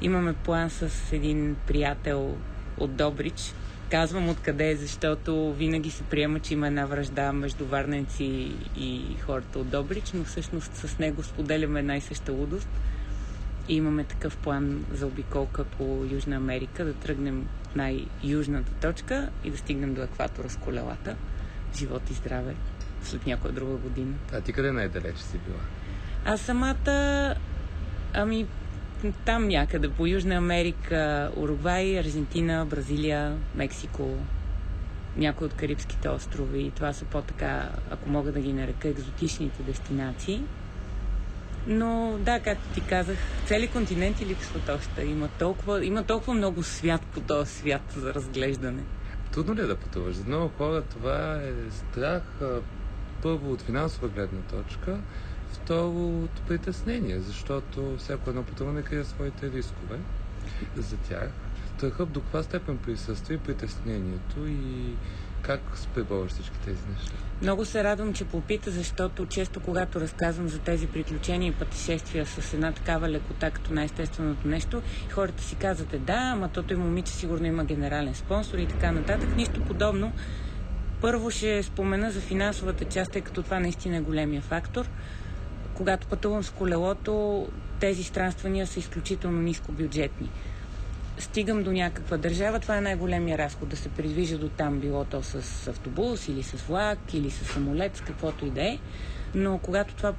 Имаме 0.01 0.33
план 0.33 0.69
с 0.69 0.91
един 1.11 1.55
приятел 1.67 2.37
от 2.77 2.95
Добрич. 2.95 3.53
Казвам 3.91 4.29
откъде 4.29 4.75
защото 4.75 5.53
винаги 5.53 5.91
се 5.91 6.03
приема, 6.03 6.39
че 6.39 6.53
има 6.53 6.67
една 6.67 6.85
връжда 6.85 7.33
между 7.33 7.65
варненци 7.65 8.51
и 8.77 9.01
хората 9.25 9.59
от 9.59 9.69
Добрич, 9.69 10.11
но 10.13 10.23
всъщност 10.23 10.75
с 10.75 10.99
него 10.99 11.23
споделяме 11.23 11.79
една 11.79 11.97
и 11.97 12.01
съща 12.01 12.31
лудост. 12.31 12.69
И 13.69 13.75
имаме 13.75 14.03
такъв 14.03 14.37
план 14.37 14.85
за 14.93 15.07
обиколка 15.07 15.63
по 15.63 16.05
Южна 16.11 16.35
Америка, 16.35 16.85
да 16.85 16.93
тръгнем 16.93 17.47
най-южната 17.75 18.71
точка 18.71 19.29
и 19.43 19.51
да 19.51 19.57
стигнем 19.57 19.93
до 19.93 20.01
екватора 20.01 20.49
с 20.49 20.57
колелата. 20.57 21.15
Живот 21.75 22.09
и 22.09 22.13
здраве 22.13 22.55
след 23.03 23.25
някоя 23.25 23.53
друга 23.53 23.75
година. 23.75 24.13
А 24.33 24.41
ти 24.41 24.53
къде 24.53 24.71
най-далече 24.71 25.23
си 25.23 25.37
била? 25.37 25.59
А 26.25 26.37
самата, 26.37 27.35
ами 28.13 28.47
там 29.25 29.47
някъде 29.47 29.89
по 29.89 30.07
Южна 30.07 30.35
Америка, 30.35 31.31
Уругвай, 31.35 31.99
Аржентина, 31.99 32.65
Бразилия, 32.65 33.37
Мексико, 33.55 34.17
някои 35.17 35.47
от 35.47 35.53
Карибските 35.53 36.09
острови. 36.09 36.71
Това 36.75 36.93
са 36.93 37.05
по-така, 37.05 37.69
ако 37.91 38.09
мога 38.09 38.31
да 38.31 38.39
ги 38.39 38.53
нарека, 38.53 38.87
екзотичните 38.87 39.63
дестинации. 39.63 40.43
Но 41.67 42.17
да, 42.19 42.39
както 42.39 42.73
ти 42.73 42.81
казах, 42.81 43.17
цели 43.45 43.67
континенти 43.67 44.25
липсват 44.25 44.69
още. 44.69 45.05
Има 45.05 45.27
толкова, 45.39 45.85
има 45.85 46.03
толкова 46.03 46.33
много 46.33 46.63
свят 46.63 47.01
по 47.13 47.19
този 47.19 47.51
свят 47.51 47.81
за 47.97 48.13
разглеждане. 48.13 48.83
Трудно 49.31 49.55
ли 49.55 49.61
е 49.61 49.65
да 49.65 49.75
пътуваш? 49.75 50.15
За 50.15 50.23
много 50.25 50.51
хора 50.57 50.81
това 50.81 51.41
е 51.43 51.71
страх, 51.71 52.23
първо 53.21 53.51
от 53.51 53.61
финансова 53.61 54.07
гледна 54.07 54.41
точка, 54.41 54.99
второ 55.51 56.23
от 56.23 56.41
притеснение, 56.47 57.19
защото 57.19 57.95
всяко 57.97 58.29
едно 58.29 58.43
пътуване 58.43 58.81
крие 58.81 59.03
своите 59.03 59.51
рискове 59.51 59.99
за 60.75 60.97
тях. 60.97 61.29
Страхът 61.77 62.11
до 62.11 62.21
каква 62.21 62.43
степен 62.43 62.77
присъства 62.77 63.33
и 63.33 63.37
притеснението 63.37 64.47
и 64.47 64.95
как 65.41 65.61
преборваш 65.93 66.31
всички 66.31 66.59
тези 66.59 66.81
неща? 66.89 67.13
Много 67.41 67.65
се 67.65 67.83
радвам, 67.83 68.13
че 68.13 68.25
попита, 68.25 68.71
защото 68.71 69.25
често 69.25 69.59
когато 69.59 70.01
разказвам 70.01 70.47
за 70.47 70.59
тези 70.59 70.87
приключения 70.87 71.49
и 71.49 71.53
пътешествия 71.53 72.25
с 72.25 72.53
една 72.53 72.71
такава 72.71 73.09
лекота, 73.09 73.51
като 73.51 73.73
най-естественото 73.73 74.47
нещо, 74.47 74.81
хората 75.11 75.43
си 75.43 75.55
казвате, 75.55 75.97
да, 75.97 76.31
ама 76.33 76.49
тото 76.49 76.73
и 76.73 76.77
момиче 76.77 77.13
сигурно 77.13 77.45
има 77.45 77.65
генерален 77.65 78.15
спонсор 78.15 78.57
и 78.57 78.65
така 78.65 78.91
нататък. 78.91 79.35
Нищо 79.35 79.61
подобно. 79.61 80.13
Първо 81.01 81.31
ще 81.31 81.63
спомена 81.63 82.11
за 82.11 82.19
финансовата 82.19 82.85
част, 82.85 83.11
тъй 83.11 83.21
като 83.21 83.43
това 83.43 83.59
наистина 83.59 83.97
е 83.97 84.01
големия 84.01 84.41
фактор. 84.41 84.85
Когато 85.73 86.07
пътувам 86.07 86.43
с 86.43 86.49
колелото, 86.49 87.47
тези 87.79 88.03
странствания 88.03 88.67
са 88.67 88.79
изключително 88.79 89.41
нискобюджетни 89.41 90.29
стигам 91.19 91.63
до 91.63 91.71
някаква 91.71 92.17
държава, 92.17 92.59
това 92.59 92.77
е 92.77 92.81
най-големия 92.81 93.37
разход 93.37 93.69
да 93.69 93.77
се 93.77 93.89
придвижа 93.89 94.37
до 94.37 94.49
там, 94.49 94.79
било 94.79 95.05
то 95.05 95.23
с 95.23 95.67
автобус 95.67 96.27
или 96.27 96.43
с 96.43 96.61
влак 96.61 97.13
или 97.13 97.31
с 97.31 97.45
самолет, 97.45 97.97
с 97.97 98.01
каквото 98.01 98.45
и 98.45 98.49
да 98.49 98.63
е. 98.63 98.79
Но 99.35 99.57
когато 99.57 99.95
това 99.95 100.13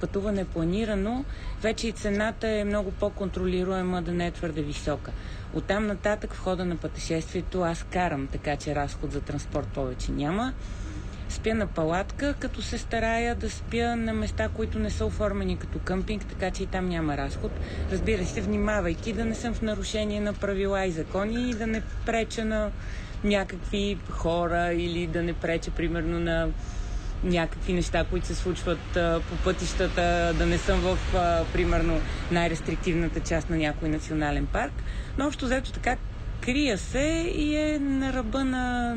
пътуване 0.00 0.40
е 0.40 0.44
планирано, 0.44 1.24
вече 1.62 1.88
и 1.88 1.92
цената 1.92 2.48
е 2.48 2.64
много 2.64 2.90
по-контролируема, 2.90 4.02
да 4.02 4.12
не 4.12 4.26
е 4.26 4.30
твърде 4.30 4.62
висока. 4.62 5.12
Оттам 5.54 5.86
нататък 5.86 6.34
в 6.34 6.38
хода 6.38 6.64
на 6.64 6.76
пътешествието 6.76 7.62
аз 7.62 7.82
карам, 7.82 8.28
така 8.32 8.56
че 8.56 8.74
разход 8.74 9.12
за 9.12 9.20
транспорт 9.20 9.68
повече 9.68 10.12
няма 10.12 10.52
спя 11.30 11.54
на 11.54 11.66
палатка, 11.66 12.34
като 12.38 12.62
се 12.62 12.78
старая 12.78 13.34
да 13.34 13.50
спя 13.50 13.96
на 13.96 14.12
места, 14.12 14.48
които 14.48 14.78
не 14.78 14.90
са 14.90 15.06
оформени 15.06 15.58
като 15.58 15.78
къмпинг, 15.78 16.26
така 16.26 16.50
че 16.50 16.62
и 16.62 16.66
там 16.66 16.88
няма 16.88 17.16
разход. 17.16 17.52
Разбира 17.92 18.24
се, 18.24 18.40
внимавайки 18.40 19.12
да 19.12 19.24
не 19.24 19.34
съм 19.34 19.54
в 19.54 19.62
нарушение 19.62 20.20
на 20.20 20.32
правила 20.32 20.86
и 20.86 20.90
закони 20.90 21.50
и 21.50 21.54
да 21.54 21.66
не 21.66 21.82
преча 22.06 22.44
на 22.44 22.70
някакви 23.24 23.98
хора 24.10 24.72
или 24.72 25.06
да 25.06 25.22
не 25.22 25.32
преча, 25.32 25.70
примерно, 25.70 26.20
на 26.20 26.48
някакви 27.24 27.72
неща, 27.72 28.04
които 28.10 28.26
се 28.26 28.34
случват 28.34 28.96
а, 28.96 29.20
по 29.28 29.36
пътищата, 29.36 30.34
да 30.38 30.46
не 30.46 30.58
съм 30.58 30.80
в, 30.80 30.98
а, 31.14 31.44
примерно, 31.52 32.00
най-рестриктивната 32.30 33.20
част 33.20 33.50
на 33.50 33.56
някой 33.56 33.88
национален 33.88 34.46
парк. 34.46 34.72
Но 35.18 35.26
общо 35.26 35.44
взето 35.44 35.72
така 35.72 35.96
крия 36.40 36.78
се 36.78 37.32
и 37.34 37.56
е 37.56 37.78
на 37.78 38.12
ръба 38.12 38.44
на, 38.44 38.96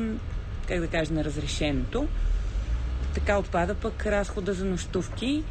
как 0.68 0.80
да 0.80 0.86
кажа, 0.86 1.12
на 1.12 1.24
разрешеното. 1.24 2.08
Така 3.14 3.38
отпада 3.38 3.74
пък 3.74 4.06
разхода 4.06 4.52
за 4.52 4.64
нощувки. 4.64 5.44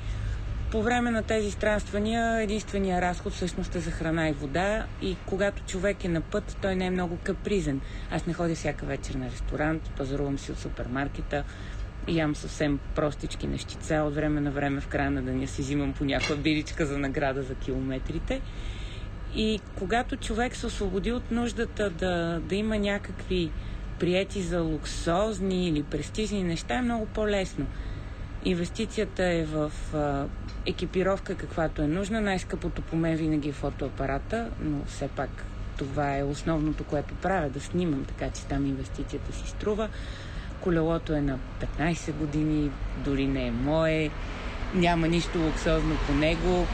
По 0.71 0.83
време 0.83 1.11
на 1.11 1.23
тези 1.23 1.51
странствания 1.51 2.41
единствения 2.41 3.01
разход 3.01 3.33
всъщност 3.33 3.75
е 3.75 3.79
за 3.79 3.91
храна 3.91 4.29
и 4.29 4.33
вода 4.33 4.85
и 5.01 5.17
когато 5.25 5.63
човек 5.63 6.03
е 6.03 6.09
на 6.09 6.21
път, 6.21 6.57
той 6.61 6.75
не 6.75 6.85
е 6.85 6.91
много 6.91 7.17
капризен. 7.23 7.81
Аз 8.11 8.25
не 8.25 8.33
ходя 8.33 8.55
всяка 8.55 8.85
вечер 8.85 9.13
на 9.13 9.25
ресторант, 9.25 9.91
пазарувам 9.97 10.39
си 10.39 10.51
от 10.51 10.59
супермаркета, 10.59 11.43
ям 12.07 12.35
съвсем 12.35 12.79
простички 12.95 13.47
нещица. 13.47 13.95
От 13.95 14.15
време 14.15 14.41
на 14.41 14.51
време 14.51 14.81
в 14.81 14.87
края 14.87 15.11
на 15.11 15.21
деня 15.21 15.47
си 15.47 15.61
взимам 15.61 15.93
по 15.93 16.05
някаква 16.05 16.35
биричка 16.35 16.85
за 16.85 16.97
награда 16.97 17.43
за 17.43 17.55
километрите. 17.55 18.41
И 19.35 19.59
когато 19.77 20.17
човек 20.17 20.55
се 20.55 20.65
освободи 20.65 21.11
от 21.11 21.31
нуждата 21.31 21.89
да, 21.89 22.39
да 22.39 22.55
има 22.55 22.77
някакви 22.77 23.51
приети 23.99 24.41
за 24.41 24.61
луксозни 24.61 25.67
или 25.67 25.83
престижни 25.83 26.43
неща, 26.43 26.75
е 26.75 26.81
много 26.81 27.05
по-лесно. 27.05 27.65
Инвестицията 28.45 29.23
е 29.23 29.43
в 29.45 29.71
а, 29.93 30.25
екипировка, 30.65 31.35
каквато 31.35 31.81
е 31.81 31.87
нужна. 31.87 32.21
Най-скъпото 32.21 32.81
по 32.81 32.95
мен 32.95 33.15
винаги 33.15 33.49
е 33.49 33.53
фотоапарата, 33.53 34.49
но 34.61 34.85
все 34.85 35.07
пак 35.07 35.45
това 35.77 36.17
е 36.17 36.23
основното, 36.23 36.83
което 36.83 37.15
правя, 37.15 37.49
да 37.49 37.59
снимам, 37.59 38.05
така 38.05 38.29
че 38.29 38.45
там 38.45 38.65
инвестицията 38.65 39.33
си 39.33 39.47
струва. 39.47 39.89
Колелото 40.63 41.13
е 41.13 41.21
на 41.21 41.39
15 41.79 42.13
години, 42.13 42.71
дори 43.05 43.27
не 43.27 43.47
е 43.47 43.51
мое, 43.51 44.09
няма 44.73 45.07
нищо 45.07 45.39
луксозно 45.39 45.97
по 46.07 46.13
него 46.13 46.67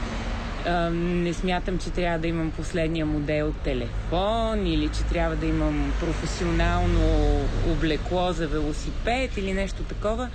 не 0.92 1.32
смятам, 1.32 1.78
че 1.78 1.90
трябва 1.90 2.18
да 2.18 2.28
имам 2.28 2.50
последния 2.50 3.06
модел 3.06 3.52
телефон 3.64 4.66
или 4.66 4.88
че 4.88 5.04
трябва 5.04 5.36
да 5.36 5.46
имам 5.46 5.92
професионално 6.00 7.40
облекло 7.68 8.32
за 8.32 8.48
велосипед 8.48 9.36
или 9.36 9.52
нещо 9.52 9.82
такова. 9.82 10.30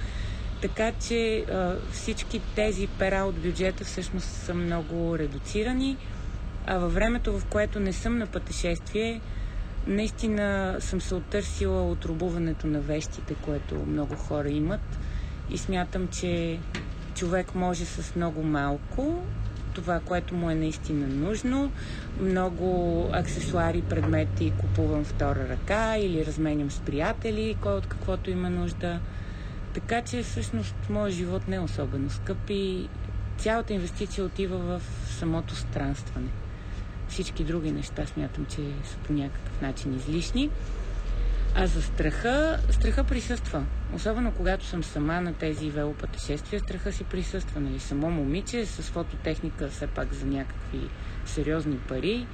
Така 0.61 0.91
че 1.07 1.45
всички 1.91 2.41
тези 2.55 2.87
пера 2.87 3.23
от 3.23 3.35
бюджета 3.35 3.85
всъщност 3.85 4.27
са 4.27 4.53
много 4.53 5.17
редуцирани. 5.17 5.97
А 6.67 6.77
във 6.77 6.93
времето, 6.93 7.39
в 7.39 7.45
което 7.45 7.79
не 7.79 7.93
съм 7.93 8.17
на 8.17 8.27
пътешествие, 8.27 9.21
наистина 9.87 10.77
съм 10.79 11.01
се 11.01 11.15
оттърсила 11.15 11.91
от 11.91 12.05
рубуването 12.05 12.67
на 12.67 12.79
вещите, 12.79 13.35
което 13.35 13.75
много 13.75 14.15
хора 14.15 14.49
имат. 14.49 14.99
И 15.49 15.57
смятам, 15.57 16.07
че 16.07 16.59
човек 17.15 17.55
може 17.55 17.85
с 17.85 18.15
много 18.15 18.43
малко 18.43 19.23
това, 19.75 19.99
което 19.99 20.35
му 20.35 20.49
е 20.49 20.55
наистина 20.55 21.07
нужно. 21.07 21.71
Много 22.21 23.09
аксесуари, 23.13 23.81
предмети 23.81 24.53
купувам 24.57 25.03
втора 25.03 25.49
ръка 25.49 25.97
или 25.97 26.25
разменям 26.25 26.71
с 26.71 26.79
приятели, 26.79 27.57
кой 27.61 27.73
от 27.73 27.87
каквото 27.87 28.31
има 28.31 28.49
нужда. 28.49 28.99
Така 29.73 30.01
че 30.01 30.23
всъщност 30.23 30.75
моят 30.89 31.13
живот 31.13 31.47
не 31.47 31.55
е 31.55 31.59
особено 31.59 32.09
скъп 32.09 32.49
и 32.49 32.87
цялата 33.37 33.73
инвестиция 33.73 34.25
отива 34.25 34.57
в 34.57 34.81
самото 35.19 35.55
странстване. 35.55 36.29
Всички 37.09 37.43
други 37.43 37.71
неща 37.71 38.05
смятам, 38.05 38.45
че 38.45 38.61
са 38.83 38.97
по 38.97 39.13
някакъв 39.13 39.61
начин 39.61 39.95
излишни. 39.95 40.49
А 41.57 41.67
за 41.67 41.81
страха, 41.81 42.59
страха 42.69 43.03
присъства. 43.03 43.63
Особено 43.93 44.31
когато 44.31 44.65
съм 44.65 44.83
сама 44.83 45.21
на 45.21 45.33
тези 45.33 45.69
велопътешествия, 45.69 46.59
страха 46.59 46.91
си 46.91 47.03
присъства. 47.03 47.61
Нали? 47.61 47.79
Само 47.79 48.11
момиче 48.11 48.65
с 48.65 48.81
фототехника 48.81 49.67
все 49.67 49.87
пак 49.87 50.13
за 50.13 50.25
някакви 50.25 50.79
сериозни 51.25 51.77
пари. 51.77 52.27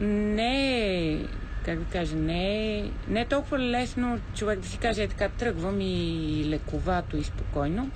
Не 0.00 0.78
е, 1.12 1.26
как 1.64 1.78
да 1.78 1.84
кажа, 1.84 2.16
не 2.16 2.78
е, 2.78 2.90
не 3.08 3.20
е 3.20 3.26
толкова 3.26 3.58
лесно 3.58 4.20
човек 4.34 4.60
да 4.60 4.68
си 4.68 4.78
каже, 4.78 5.02
е 5.02 5.08
така, 5.08 5.28
тръгвам 5.28 5.80
и 5.80 6.44
лековато 6.46 7.16
и 7.16 7.24
спокойно, 7.24 7.90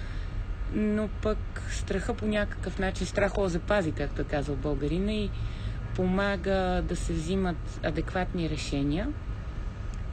но 0.74 1.08
пък 1.08 1.38
страха 1.70 2.14
по 2.14 2.26
някакъв 2.26 2.78
начин, 2.78 3.06
страхо 3.06 3.48
запази, 3.48 3.92
както 3.92 4.20
е 4.22 4.24
казал 4.24 4.56
българина 4.56 5.12
и 5.12 5.30
помага 5.96 6.82
да 6.88 6.96
се 6.96 7.12
взимат 7.12 7.80
адекватни 7.84 8.50
решения 8.50 9.08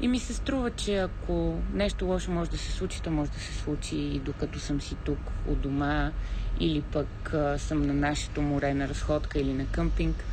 и 0.01 0.07
ми 0.07 0.19
се 0.19 0.33
струва, 0.33 0.71
че 0.71 0.97
ако 0.97 1.59
нещо 1.73 2.05
лошо 2.05 2.31
може 2.31 2.51
да 2.51 2.57
се 2.57 2.71
случи, 2.71 3.01
то 3.01 3.11
може 3.11 3.31
да 3.31 3.39
се 3.39 3.53
случи 3.53 3.95
и 3.95 4.19
докато 4.19 4.59
съм 4.59 4.81
си 4.81 4.95
тук 4.95 5.19
от 5.47 5.59
дома 5.59 6.11
или 6.59 6.81
пък 6.81 7.33
а, 7.33 7.59
съм 7.59 7.81
на 7.81 7.93
нашето 7.93 8.41
море 8.41 8.73
на 8.73 8.87
разходка 8.87 9.39
или 9.39 9.53
на 9.53 9.65
къмпинг. 9.65 10.23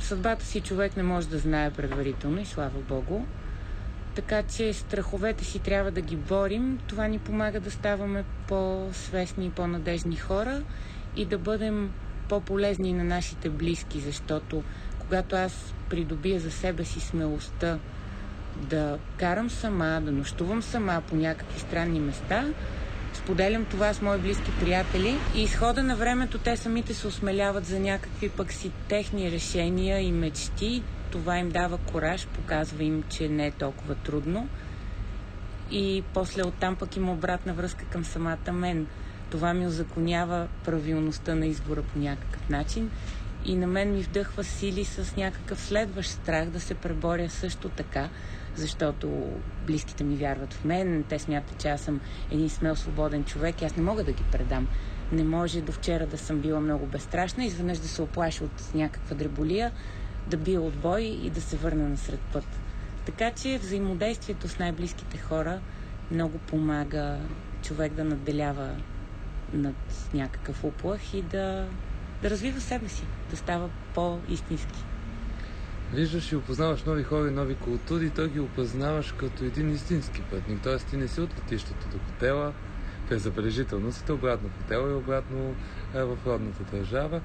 Съдбата 0.00 0.44
си 0.44 0.60
човек 0.60 0.96
не 0.96 1.02
може 1.02 1.28
да 1.28 1.38
знае 1.38 1.70
предварително 1.70 2.40
и 2.40 2.44
слава 2.44 2.80
Богу. 2.88 3.20
Така 4.14 4.42
че 4.42 4.72
страховете 4.72 5.44
си 5.44 5.58
трябва 5.58 5.90
да 5.90 6.00
ги 6.00 6.16
борим. 6.16 6.78
Това 6.86 7.08
ни 7.08 7.18
помага 7.18 7.60
да 7.60 7.70
ставаме 7.70 8.24
по-свестни 8.48 9.46
и 9.46 9.50
по-надежни 9.50 10.16
хора 10.16 10.62
и 11.16 11.24
да 11.24 11.38
бъдем 11.38 11.90
по-полезни 12.30 12.92
на 12.92 13.04
нашите 13.04 13.48
близки, 13.48 14.00
защото 14.00 14.62
когато 14.98 15.36
аз 15.36 15.74
придобия 15.88 16.40
за 16.40 16.50
себе 16.50 16.84
си 16.84 17.00
смелостта 17.00 17.78
да 18.56 18.98
карам 19.16 19.50
сама, 19.50 20.00
да 20.04 20.12
нощувам 20.12 20.62
сама 20.62 21.02
по 21.08 21.16
някакви 21.16 21.60
странни 21.60 22.00
места. 22.00 22.48
Споделям 23.12 23.64
това 23.64 23.94
с 23.94 24.02
мои 24.02 24.18
близки 24.18 24.50
приятели 24.60 25.16
и 25.34 25.42
изхода 25.42 25.82
на 25.82 25.96
времето 25.96 26.38
те 26.38 26.56
самите 26.56 26.94
се 26.94 27.06
осмеляват 27.06 27.66
за 27.66 27.80
някакви 27.80 28.28
пък 28.28 28.52
си 28.52 28.70
техни 28.88 29.30
решения 29.30 30.00
и 30.00 30.12
мечти. 30.12 30.82
Това 31.10 31.38
им 31.38 31.50
дава 31.50 31.78
кораж, 31.78 32.26
показва 32.26 32.84
им, 32.84 33.02
че 33.08 33.28
не 33.28 33.46
е 33.46 33.50
толкова 33.50 33.94
трудно. 33.94 34.48
И 35.70 36.02
после 36.14 36.42
оттам 36.42 36.76
пък 36.76 36.96
има 36.96 37.12
обратна 37.12 37.54
връзка 37.54 37.84
към 37.84 38.04
самата 38.04 38.52
мен. 38.52 38.86
Това 39.30 39.54
ми 39.54 39.66
озаконява 39.66 40.48
правилността 40.64 41.34
на 41.34 41.46
избора 41.46 41.82
по 41.82 41.98
някакъв 41.98 42.48
начин 42.48 42.90
и 43.44 43.56
на 43.56 43.66
мен 43.66 43.92
ми 43.92 44.02
вдъхва 44.02 44.44
сили 44.44 44.84
с 44.84 45.16
някакъв 45.16 45.60
следващ 45.60 46.10
страх 46.10 46.48
да 46.48 46.60
се 46.60 46.74
преборя 46.74 47.30
също 47.30 47.68
така, 47.68 48.08
защото 48.56 49.32
близките 49.66 50.04
ми 50.04 50.16
вярват 50.16 50.54
в 50.54 50.64
мен, 50.64 51.04
те 51.08 51.18
смятат, 51.18 51.58
че 51.58 51.68
аз 51.68 51.80
съм 51.80 52.00
един 52.30 52.50
смел, 52.50 52.76
свободен 52.76 53.24
човек 53.24 53.62
и 53.62 53.64
аз 53.64 53.76
не 53.76 53.82
мога 53.82 54.04
да 54.04 54.12
ги 54.12 54.24
предам. 54.32 54.68
Не 55.12 55.24
може 55.24 55.60
до 55.60 55.72
вчера 55.72 56.06
да 56.06 56.18
съм 56.18 56.40
била 56.40 56.60
много 56.60 56.86
безстрашна, 56.86 57.44
изведнъж 57.44 57.78
да 57.78 57.88
се 57.88 58.02
оплаша 58.02 58.44
от 58.44 58.74
някаква 58.74 59.16
дреболия, 59.16 59.72
да 60.26 60.36
бия 60.36 60.60
отбой 60.60 61.02
и 61.02 61.30
да 61.30 61.40
се 61.40 61.56
върна 61.56 61.88
насред 61.88 62.20
път. 62.20 62.46
Така 63.06 63.30
че 63.30 63.58
взаимодействието 63.58 64.48
с 64.48 64.58
най-близките 64.58 65.18
хора 65.18 65.60
много 66.10 66.38
помага 66.38 67.18
човек 67.62 67.92
да 67.92 68.04
надделява 68.04 68.76
над 69.52 69.74
някакъв 70.14 70.64
уплах 70.64 71.14
и 71.14 71.22
да, 71.22 71.66
да 72.22 72.30
развива 72.30 72.60
себе 72.60 72.88
си, 72.88 73.04
да 73.30 73.36
става 73.36 73.70
по-истински. 73.94 74.84
Виждаш 75.94 76.32
и 76.32 76.36
опознаваш 76.36 76.84
нови 76.84 77.02
хора 77.02 77.28
и 77.28 77.30
нови 77.30 77.54
култури, 77.54 78.06
и 78.06 78.10
той 78.10 78.28
ги 78.28 78.40
опознаваш 78.40 79.12
като 79.12 79.44
един 79.44 79.70
истински 79.70 80.22
пътник. 80.22 80.60
Тоест 80.62 80.86
ти 80.86 80.96
не 80.96 81.08
си 81.08 81.20
от 81.20 81.30
летището 81.38 81.88
до 81.92 81.98
хотела, 81.98 82.52
е 83.10 83.18
забележително, 83.18 83.92
си 83.92 84.12
обратно 84.12 84.48
в 84.48 84.62
хотела 84.62 84.90
и 84.90 84.94
обратно 84.94 85.54
е, 85.94 86.02
в 86.02 86.18
родната 86.26 86.76
държава. 86.76 87.20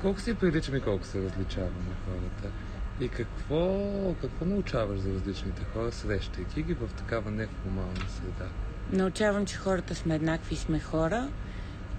Колко 0.00 0.20
си 0.20 0.34
приличаме 0.34 0.80
колко 0.80 1.04
се 1.04 1.22
различаваме 1.22 1.94
хората? 2.04 2.54
И 3.00 3.08
какво, 3.08 4.14
какво 4.20 4.44
научаваш 4.44 4.98
за 4.98 5.14
различните 5.14 5.62
хора, 5.72 5.92
срещайки 5.92 6.62
ги 6.62 6.74
в 6.74 6.88
такава 6.96 7.30
неформална 7.30 8.08
среда? 8.08 8.50
Научавам, 8.92 9.46
че 9.46 9.56
хората 9.56 9.94
сме 9.94 10.14
еднакви, 10.14 10.56
сме 10.56 10.80
хора 10.80 11.28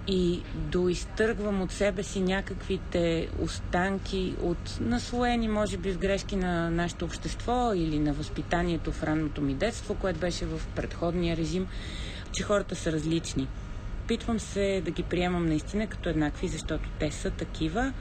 и 0.07 0.41
доизтъргвам 0.55 1.61
от 1.61 1.71
себе 1.71 2.03
си 2.03 2.21
някаквите 2.21 3.29
останки 3.39 4.35
от 4.41 4.77
наслоени, 4.79 5.47
може 5.47 5.77
би, 5.77 5.91
в 5.91 5.97
грешки 5.97 6.35
на 6.35 6.69
нашето 6.69 7.05
общество 7.05 7.71
или 7.75 7.99
на 7.99 8.13
възпитанието 8.13 8.91
в 8.91 9.03
ранното 9.03 9.41
ми 9.41 9.53
детство, 9.53 9.95
което 9.95 10.19
беше 10.19 10.45
в 10.45 10.61
предходния 10.75 11.37
режим, 11.37 11.67
че 12.31 12.43
хората 12.43 12.75
са 12.75 12.91
различни. 12.91 13.47
Питвам 14.07 14.39
се 14.39 14.81
да 14.85 14.91
ги 14.91 15.03
приемам 15.03 15.45
наистина 15.45 15.87
като 15.87 16.09
еднакви, 16.09 16.47
защото 16.47 16.89
те 16.99 17.11
са 17.11 17.31
такива 17.31 17.93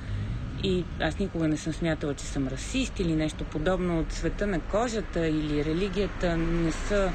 и 0.62 0.84
аз 1.00 1.18
никога 1.18 1.48
не 1.48 1.56
съм 1.56 1.72
смятала, 1.72 2.14
че 2.14 2.24
съм 2.24 2.48
расист 2.48 3.00
или 3.00 3.14
нещо 3.14 3.44
подобно 3.44 4.00
от 4.00 4.12
света 4.12 4.46
на 4.46 4.60
кожата 4.60 5.26
или 5.26 5.64
религията 5.64 6.36
не 6.36 6.72
са 6.72 7.12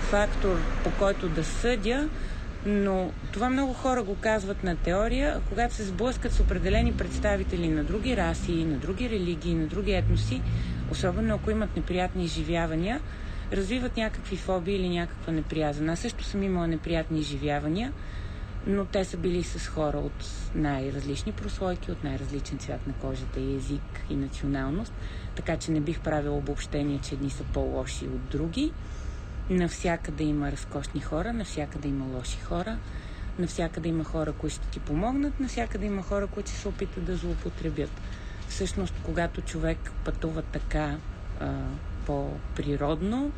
фактор, 0.00 0.58
по 0.84 0.90
който 0.98 1.28
да 1.28 1.44
съдя, 1.44 2.08
но 2.66 3.10
това 3.32 3.50
много 3.50 3.72
хора 3.72 4.02
го 4.02 4.16
казват 4.20 4.64
на 4.64 4.76
теория, 4.76 5.40
когато 5.48 5.74
се 5.74 5.84
сблъскат 5.84 6.32
с 6.32 6.40
определени 6.40 6.92
представители 6.92 7.68
на 7.68 7.84
други 7.84 8.16
раси, 8.16 8.64
на 8.64 8.76
други 8.78 9.10
религии, 9.10 9.54
на 9.54 9.66
други 9.66 9.92
етноси, 9.92 10.42
особено 10.90 11.34
ако 11.34 11.50
имат 11.50 11.76
неприятни 11.76 12.24
изживявания, 12.24 13.00
развиват 13.52 13.96
някакви 13.96 14.36
фобии 14.36 14.76
или 14.76 14.88
някаква 14.88 15.32
неприязан. 15.32 15.88
Аз 15.88 15.98
също 15.98 16.24
съм 16.24 16.42
имала 16.42 16.68
неприятни 16.68 17.20
изживявания, 17.20 17.92
но 18.66 18.84
те 18.84 19.04
са 19.04 19.16
били 19.16 19.42
с 19.42 19.68
хора 19.68 19.98
от 19.98 20.50
най-различни 20.54 21.32
прослойки, 21.32 21.92
от 21.92 22.04
най-различен 22.04 22.58
цвят 22.58 22.86
на 22.86 22.92
кожата 22.92 23.40
и 23.40 23.56
език 23.56 24.04
и 24.10 24.16
националност, 24.16 24.92
така 25.34 25.56
че 25.56 25.70
не 25.70 25.80
бих 25.80 26.00
правила 26.00 26.36
обобщение, 26.36 27.00
че 27.02 27.14
едни 27.14 27.30
са 27.30 27.44
по-лоши 27.44 28.04
от 28.04 28.28
други. 28.28 28.72
Навсякъде 29.50 30.24
има 30.24 30.52
разкошни 30.52 31.00
хора, 31.00 31.32
навсякъде 31.32 31.88
има 31.88 32.04
лоши 32.04 32.38
хора, 32.40 32.78
навсякъде 33.38 33.88
има 33.88 34.04
хора, 34.04 34.32
които 34.32 34.56
ще 34.56 34.66
ти 34.66 34.80
помогнат, 34.80 35.40
навсякъде 35.40 35.86
има 35.86 36.02
хора, 36.02 36.26
които 36.26 36.50
ще 36.50 36.58
се 36.58 36.68
опитат 36.68 37.04
да 37.04 37.16
злоупотребят. 37.16 37.90
Всъщност, 38.48 38.94
когато 39.02 39.40
човек 39.40 39.92
пътува 40.04 40.42
така 40.42 40.96
а, 41.40 41.52
по-природно 42.06 43.32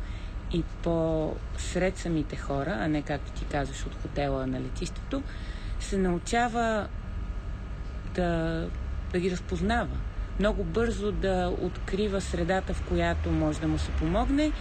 и 0.53 0.63
по-сред 0.83 1.97
самите 1.97 2.35
хора, 2.35 2.77
а 2.79 2.87
не 2.87 3.01
както 3.01 3.31
ти 3.31 3.45
казваш 3.45 3.85
от 3.85 3.95
хотела 4.01 4.47
на 4.47 4.61
летището, 4.61 5.23
се 5.79 5.97
научава 5.97 6.87
да, 8.15 8.67
да 9.11 9.19
ги 9.19 9.31
разпознава. 9.31 9.97
Много 10.39 10.63
бързо 10.63 11.11
да 11.11 11.55
открива 11.61 12.21
средата, 12.21 12.73
в 12.73 12.83
която 12.87 13.31
може 13.31 13.59
да 13.59 13.67
му 13.67 13.77
се 13.77 13.91
помогне 13.91 14.51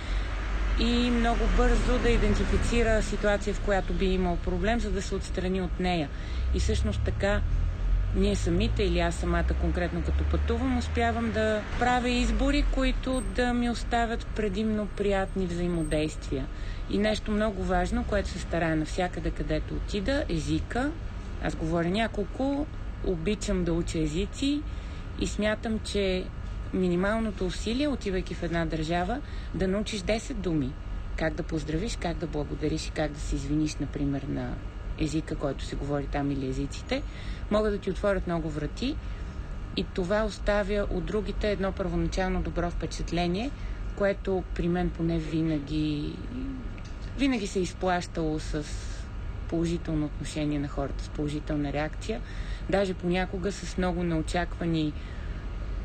и 0.79 1.11
много 1.11 1.41
бързо 1.57 1.99
да 1.99 2.11
идентифицира 2.11 3.03
ситуация, 3.03 3.55
в 3.55 3.61
която 3.61 3.93
би 3.93 4.07
имал 4.07 4.37
проблем, 4.37 4.81
за 4.81 4.91
да 4.91 5.03
се 5.03 5.15
отстрани 5.15 5.63
от 5.63 5.81
нея. 5.81 6.09
И 6.55 6.61
всъщност 6.61 7.01
така 7.05 7.41
ние 8.17 8.37
самите 8.37 8.83
или 8.83 9.01
аз 9.01 9.15
самата 9.15 9.55
конкретно 9.61 10.03
като 10.03 10.25
пътувам, 10.25 10.79
успявам 10.79 11.33
да 11.33 11.63
правя 11.79 12.09
избори, 12.09 12.65
които 12.75 13.21
да 13.21 13.53
ми 13.53 13.71
оставят 13.71 14.27
предимно 14.27 14.87
приятни 14.87 15.47
взаимодействия. 15.47 16.47
И 16.91 16.99
нещо 16.99 17.31
много 17.31 17.63
важно, 17.65 18.05
което 18.05 18.29
се 18.29 18.39
старая 18.39 18.77
навсякъде, 18.77 19.31
където 19.31 19.75
отида, 19.75 20.25
езика. 20.29 20.91
Аз 21.43 21.57
говоря 21.57 21.89
няколко, 21.89 22.67
обичам 23.07 23.65
да 23.65 23.73
уча 23.73 23.99
езици 23.99 24.63
и 25.21 25.27
смятам, 25.27 25.79
че 25.79 26.25
минималното 26.75 27.47
усилие, 27.47 27.89
отивайки 27.89 28.35
в 28.35 28.43
една 28.43 28.67
държава, 28.67 29.21
да 29.55 29.69
научиш 29.69 30.01
10 30.01 30.35
думи. 30.35 30.73
Как 31.17 31.35
да 31.35 31.43
поздравиш, 31.43 31.97
как 32.01 32.17
да 32.17 32.27
благодариш 32.27 32.87
и 32.87 32.91
как 32.91 33.13
да 33.13 33.21
се 33.21 33.37
извиниш, 33.37 33.77
например, 33.77 34.23
на 34.23 34.55
езика, 34.99 35.37
който 35.37 35.65
се 35.65 35.77
говори 35.77 36.07
там 36.07 36.31
или 36.31 36.49
езиците, 36.49 37.03
могат 37.51 37.73
да 37.73 37.79
ти 37.79 37.91
отворят 37.91 38.27
много 38.27 38.51
врати 38.51 38.97
и 39.77 39.85
това 39.95 40.25
оставя 40.25 40.87
от 40.91 41.05
другите 41.05 41.51
едно 41.51 41.73
първоначално 41.73 42.43
добро 42.43 42.71
впечатление, 42.71 43.51
което 43.97 44.43
при 44.55 44.69
мен 44.69 44.91
поне 44.91 45.19
винаги, 45.19 46.13
винаги 47.19 47.47
се 47.47 47.59
е 47.59 47.63
изплащало 47.63 48.41
с 48.41 48.65
положително 49.49 50.07
отношение 50.07 50.59
на 50.59 50.69
хората, 50.69 51.05
с 51.05 51.09
положителна 51.09 51.73
реакция. 51.73 52.21
Даже 52.71 52.95
понякога 52.95 53.53
с 53.53 53.79
много 53.79 54.03
неочаквани 54.03 54.93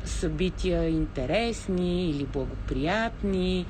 събития 0.04 0.88
интересни 0.88 2.10
или 2.10 2.26
благоприятни 2.26 3.66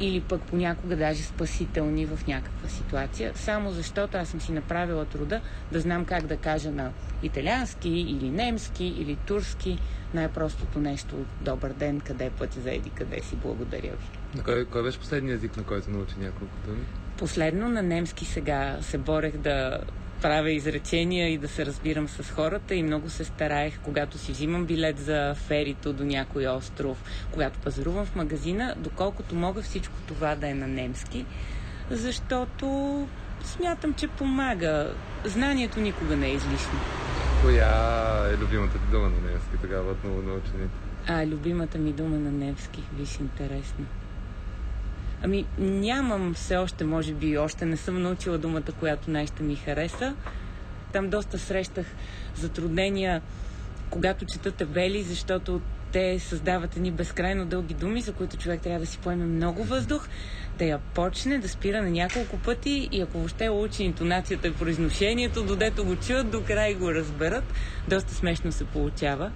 или 0.00 0.20
пък 0.20 0.42
понякога 0.42 0.96
даже 0.96 1.22
спасителни 1.22 2.06
в 2.06 2.26
някаква 2.26 2.68
ситуация, 2.68 3.32
само 3.34 3.70
защото 3.70 4.18
аз 4.18 4.28
съм 4.28 4.40
си 4.40 4.52
направила 4.52 5.04
труда 5.04 5.40
да 5.72 5.80
знам 5.80 6.04
как 6.04 6.26
да 6.26 6.36
кажа 6.36 6.70
на 6.70 6.92
италиански 7.22 7.88
или 7.88 8.30
немски 8.30 8.84
или 8.84 9.16
турски 9.16 9.78
най-простото 10.14 10.78
нещо 10.78 11.16
добър 11.40 11.72
ден, 11.72 12.00
къде 12.00 12.24
е 12.24 12.30
пътя 12.30 12.60
за 12.60 12.70
еди, 12.70 12.90
къде 12.90 13.20
си, 13.22 13.36
благодаря 13.36 13.90
ви. 13.90 14.06
На 14.34 14.42
кой, 14.42 14.64
кой 14.64 14.82
беше 14.82 14.98
последният 14.98 15.38
език, 15.38 15.56
на 15.56 15.64
който 15.64 15.90
научи 15.90 16.14
няколко 16.18 16.54
думи? 16.66 16.84
Последно 17.18 17.68
на 17.68 17.82
немски 17.82 18.24
сега 18.24 18.78
се 18.80 18.98
борех 18.98 19.36
да 19.36 19.78
правя 20.22 20.50
изречения 20.50 21.32
и 21.32 21.38
да 21.38 21.48
се 21.48 21.66
разбирам 21.66 22.08
с 22.08 22.30
хората 22.30 22.74
и 22.74 22.82
много 22.82 23.10
се 23.10 23.24
стараех, 23.24 23.78
когато 23.82 24.18
си 24.18 24.32
взимам 24.32 24.64
билет 24.64 24.98
за 24.98 25.34
ферито 25.34 25.92
до 25.92 26.04
някой 26.04 26.46
остров, 26.46 27.04
когато 27.32 27.58
пазарувам 27.58 28.06
в 28.06 28.16
магазина, 28.16 28.74
доколкото 28.76 29.34
мога 29.34 29.62
всичко 29.62 29.94
това 30.06 30.34
да 30.34 30.48
е 30.48 30.54
на 30.54 30.66
немски, 30.66 31.26
защото 31.90 33.08
смятам, 33.44 33.94
че 33.94 34.08
помага. 34.08 34.92
Знанието 35.24 35.80
никога 35.80 36.16
не 36.16 36.26
е 36.26 36.34
излишно. 36.34 36.80
Коя 37.42 37.68
е 38.32 38.36
любимата 38.36 38.72
ти 38.72 38.90
дума 38.90 39.08
на 39.08 39.30
немски 39.30 39.56
тогава 39.62 39.90
от 39.90 40.04
много 40.04 40.22
научени? 40.22 40.68
А, 41.06 41.26
любимата 41.26 41.78
ми 41.78 41.92
дума 41.92 42.18
на 42.18 42.32
немски. 42.32 42.82
Виж, 42.98 43.18
интересно. 43.20 43.86
Ами, 45.26 45.44
нямам 45.58 46.34
все 46.34 46.56
още, 46.56 46.84
може 46.84 47.14
би, 47.14 47.38
още 47.38 47.66
не 47.66 47.76
съм 47.76 48.02
научила 48.02 48.38
думата, 48.38 48.62
която 48.80 49.10
най-ще 49.10 49.42
ми 49.42 49.56
хареса. 49.56 50.14
Там 50.92 51.10
доста 51.10 51.38
срещах 51.38 51.86
затруднения, 52.34 53.22
когато 53.90 54.26
чета 54.26 54.52
табели, 54.52 55.02
защото 55.02 55.60
те 55.92 56.18
създават 56.18 56.76
едни 56.76 56.90
безкрайно 56.90 57.46
дълги 57.46 57.74
думи, 57.74 58.00
за 58.00 58.12
които 58.12 58.36
човек 58.36 58.60
трябва 58.60 58.80
да 58.80 58.86
си 58.86 58.98
поеме 58.98 59.24
много 59.24 59.64
въздух, 59.64 60.08
да 60.58 60.64
я 60.64 60.78
почне, 60.78 61.38
да 61.38 61.48
спира 61.48 61.82
на 61.82 61.90
няколко 61.90 62.38
пъти 62.38 62.88
и 62.92 63.00
ако 63.00 63.18
въобще 63.18 63.48
учи 63.48 63.82
интонацията 63.84 64.48
и 64.48 64.54
произношението, 64.54 65.44
додето 65.44 65.84
го 65.84 65.96
чуят, 65.96 66.30
до 66.30 66.44
край 66.44 66.74
го 66.74 66.94
разберат. 66.94 67.44
Доста 67.88 68.14
смешно 68.14 68.52
се 68.52 68.64
получава. 68.64 69.32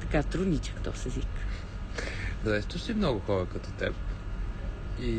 Така 0.00 0.22
трудничък 0.22 0.80
този 0.80 1.08
език. 1.08 1.28
Срещаш 2.44 2.88
ли 2.88 2.94
много 2.94 3.20
хора 3.20 3.46
като 3.46 3.70
теб? 3.70 3.94
И 5.02 5.12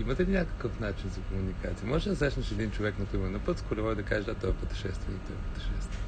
имате 0.00 0.26
ли 0.26 0.30
някакъв 0.30 0.80
начин 0.80 1.10
за 1.10 1.20
комуникация? 1.20 1.88
Може 1.88 2.10
да 2.10 2.16
срещнеш 2.16 2.50
един 2.50 2.70
човек, 2.70 2.94
например, 2.98 3.28
на 3.28 3.38
път 3.38 3.58
с 3.58 3.62
колело 3.62 3.92
и 3.92 3.94
да 3.94 4.02
кажеш, 4.02 4.24
да, 4.24 4.34
той 4.34 4.50
е 4.50 4.52
пътешественик, 4.52 5.20
той 5.26 5.36
е 5.36 5.38
пътешественик. 5.38 5.98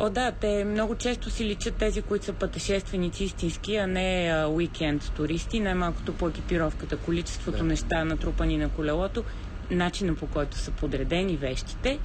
О, 0.00 0.10
да, 0.10 0.32
те 0.32 0.64
много 0.64 0.94
често 0.94 1.30
си 1.30 1.44
личат 1.44 1.74
тези, 1.74 2.02
които 2.02 2.24
са 2.24 2.32
пътешественици 2.32 3.24
истински, 3.24 3.76
а 3.76 3.86
не 3.86 4.30
а, 4.32 4.48
уикенд 4.48 5.12
туристи. 5.16 5.60
Най-малкото 5.60 6.14
по 6.14 6.28
екипировката, 6.28 6.96
количеството 6.96 7.58
Да. 7.58 7.64
неща 7.64 8.04
натрупани 8.04 8.56
на 8.56 8.68
колелото, 8.68 9.24
начина 9.70 10.14
по 10.14 10.26
който 10.26 10.56
са 10.56 10.70
подредени 10.70 11.36
вещите 11.36 11.98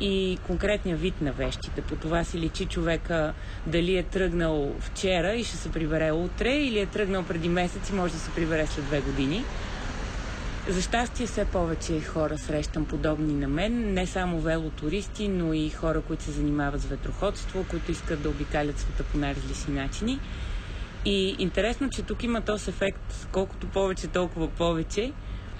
и 0.00 0.38
конкретния 0.46 0.96
вид 0.96 1.20
на 1.20 1.32
вещите. 1.32 1.80
По 1.80 1.96
това 1.96 2.24
си 2.24 2.38
личи 2.38 2.66
човека 2.66 3.34
дали 3.66 3.96
е 3.96 4.02
тръгнал 4.02 4.74
вчера 4.80 5.34
и 5.34 5.44
ще 5.44 5.56
се 5.56 5.72
прибере 5.72 6.12
утре 6.12 6.56
или 6.56 6.78
е 6.78 6.86
тръгнал 6.86 7.22
преди 7.22 7.48
месец 7.48 7.88
и 7.88 7.92
може 7.92 8.12
да 8.12 8.18
се 8.18 8.30
прибере 8.30 8.66
след 8.66 8.84
две 8.84 9.00
години. 9.00 9.44
За 10.68 10.82
щастие 10.82 11.26
все 11.26 11.44
повече 11.44 12.00
хора 12.00 12.38
срещам 12.38 12.84
подобни 12.84 13.34
на 13.34 13.48
мен, 13.48 13.94
не 13.94 14.06
само 14.06 14.40
велотуристи, 14.40 15.28
но 15.28 15.52
и 15.52 15.70
хора, 15.70 16.00
които 16.00 16.22
се 16.22 16.30
занимават 16.30 16.80
с 16.80 16.86
ветроходство, 16.86 17.64
които 17.68 17.92
искат 17.92 18.22
да 18.22 18.28
обикалят 18.28 18.78
света 18.78 19.04
по 19.04 19.18
най-различни 19.18 19.74
начини. 19.74 20.20
И 21.04 21.36
интересно, 21.38 21.90
че 21.90 22.02
тук 22.02 22.22
има 22.22 22.40
този 22.40 22.70
ефект, 22.70 23.28
колкото 23.32 23.66
повече, 23.66 24.06
толкова 24.06 24.48
повече. 24.48 25.12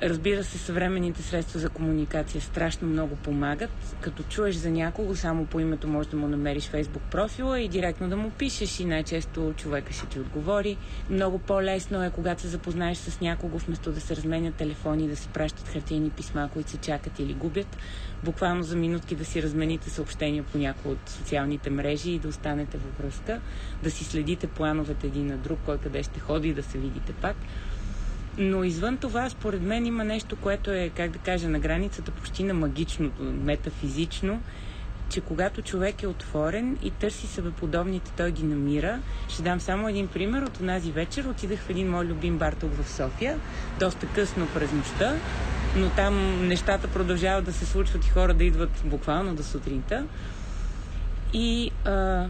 Разбира 0.03 0.45
се, 0.45 0.59
съвременните 0.59 1.23
средства 1.23 1.61
за 1.61 1.69
комуникация 1.69 2.41
страшно 2.41 2.89
много 2.89 3.17
помагат. 3.17 3.97
Като 4.01 4.23
чуеш 4.23 4.55
за 4.55 4.71
някого, 4.71 5.17
само 5.17 5.47
по 5.47 5.61
името 5.61 5.89
можеш 5.89 6.11
да 6.11 6.17
му 6.17 6.29
намериш 6.29 6.69
фейсбук 6.69 7.03
профила 7.03 7.61
и 7.61 7.69
директно 7.69 8.09
да 8.09 8.17
му 8.17 8.31
пишеш 8.31 8.81
и 8.81 8.85
най-често 8.85 9.55
човека 9.57 9.93
ще 9.93 10.07
ти 10.07 10.21
отговори. 10.21 10.77
Много 11.11 11.39
по-лесно 11.39 12.05
е, 12.05 12.11
когато 12.11 12.43
се 12.43 12.49
запознаеш 12.49 12.99
с 12.99 13.21
някого, 13.21 13.59
вместо 13.59 13.93
да 13.93 14.01
се 14.01 14.17
разменят 14.17 14.55
телефони, 14.55 15.09
да 15.09 15.17
се 15.17 15.29
пращат 15.29 15.69
хартийни 15.69 16.11
писма, 16.11 16.51
които 16.53 16.71
се 16.71 16.77
чакат 16.77 17.19
или 17.19 17.35
губят. 17.35 17.77
Буквално 18.25 18.63
за 18.63 18.77
минутки 18.77 19.15
да 19.15 19.25
си 19.25 19.43
размените 19.43 19.91
съобщения 19.91 20.43
по 20.43 20.59
някои 20.59 20.93
от 20.93 21.09
социалните 21.09 21.71
мрежи 21.71 22.11
и 22.11 22.19
да 22.19 22.29
останете 22.29 22.79
във 22.79 22.99
връзка, 22.99 23.41
да 23.83 23.91
си 23.91 24.05
следите 24.05 24.47
плановете 24.47 25.07
един 25.07 25.27
на 25.27 25.37
друг, 25.37 25.59
кой 25.65 25.79
къде 25.79 26.03
ще 26.03 26.21
ходи 26.21 26.49
и 26.49 26.55
да 26.55 26.63
се 26.63 26.79
видите 26.79 27.13
пак. 27.13 27.37
Но 28.39 28.65
извън 28.65 28.97
това, 28.97 29.31
според 29.31 29.63
мен 29.63 29.87
има 29.87 30.05
нещо, 30.05 30.37
което 30.37 30.71
е, 30.71 30.91
как 30.97 31.11
да 31.11 31.19
кажа, 31.19 31.49
на 31.49 31.59
границата 31.59 32.11
почти 32.11 32.45
на 32.45 32.55
магичното, 32.55 33.23
метафизично, 33.23 34.41
че 35.09 35.21
когато 35.21 35.63
човек 35.63 36.03
е 36.03 36.07
отворен 36.07 36.79
и 36.83 36.91
търси 36.91 37.27
себеподобните, 37.27 38.13
той 38.17 38.33
ги 38.33 38.43
намира. 38.43 38.99
Ще 39.29 39.43
дам 39.43 39.61
само 39.61 39.89
един 39.89 40.09
пример. 40.09 40.43
От 40.43 40.61
онази 40.61 40.93
вечер 40.93 41.25
отидах 41.25 41.59
в 41.59 41.71
един 41.71 41.91
мой 41.91 42.05
любим 42.05 42.39
бар 42.39 42.53
тук 42.53 42.83
в 42.83 42.91
София, 42.91 43.39
доста 43.79 44.07
късно 44.07 44.49
през 44.55 44.73
нощта, 44.73 45.17
но 45.77 45.91
там 45.91 46.47
нещата 46.49 46.89
продължават 46.89 47.45
да 47.45 47.53
се 47.53 47.67
случват 47.67 48.07
и 48.07 48.11
хора 48.11 48.35
да 48.35 48.45
идват 48.45 48.83
буквално 48.85 49.35
до 49.35 49.43
сутринта. 49.43 50.05
И 51.33 51.71
а, 51.85 52.27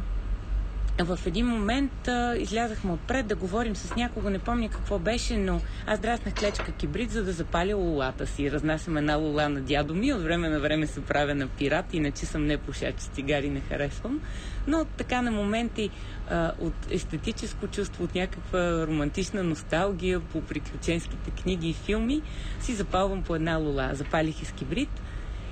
в 1.04 1.18
един 1.26 1.46
момент 1.46 2.08
а, 2.08 2.36
излязахме 2.36 2.92
отпред 2.92 3.26
да 3.26 3.36
говорим 3.36 3.76
с 3.76 3.96
някого, 3.96 4.30
не 4.30 4.38
помня 4.38 4.68
какво 4.68 4.98
беше, 4.98 5.36
но 5.36 5.60
аз 5.86 6.00
драснах 6.00 6.34
клечка 6.34 6.72
кибрид, 6.72 7.10
за 7.10 7.24
да 7.24 7.32
запаля 7.32 7.76
лулата 7.76 8.26
си. 8.26 8.50
Разнасям 8.50 8.96
една 8.96 9.16
лула 9.16 9.48
на 9.48 9.60
дядо 9.60 9.94
ми, 9.94 10.12
от 10.12 10.22
време 10.22 10.48
на 10.48 10.60
време 10.60 10.86
се 10.86 11.00
правя 11.00 11.34
на 11.34 11.48
пират, 11.48 11.94
иначе 11.94 12.26
съм 12.26 12.46
не 12.46 12.58
пушач, 12.58 12.94
цигари 12.96 13.50
не 13.50 13.60
харесвам. 13.60 14.20
Но 14.66 14.84
така 14.84 15.22
на 15.22 15.30
моменти 15.30 15.90
а, 16.30 16.52
от 16.60 16.74
естетическо 16.90 17.66
чувство, 17.66 18.04
от 18.04 18.14
някаква 18.14 18.86
романтична 18.86 19.42
носталгия 19.42 20.20
по 20.20 20.40
приключенските 20.40 21.30
книги 21.42 21.68
и 21.68 21.74
филми, 21.74 22.22
си 22.60 22.74
запалвам 22.74 23.22
по 23.22 23.34
една 23.34 23.56
лула. 23.56 23.90
Запалих 23.92 24.42
изкибрид, 24.42 24.90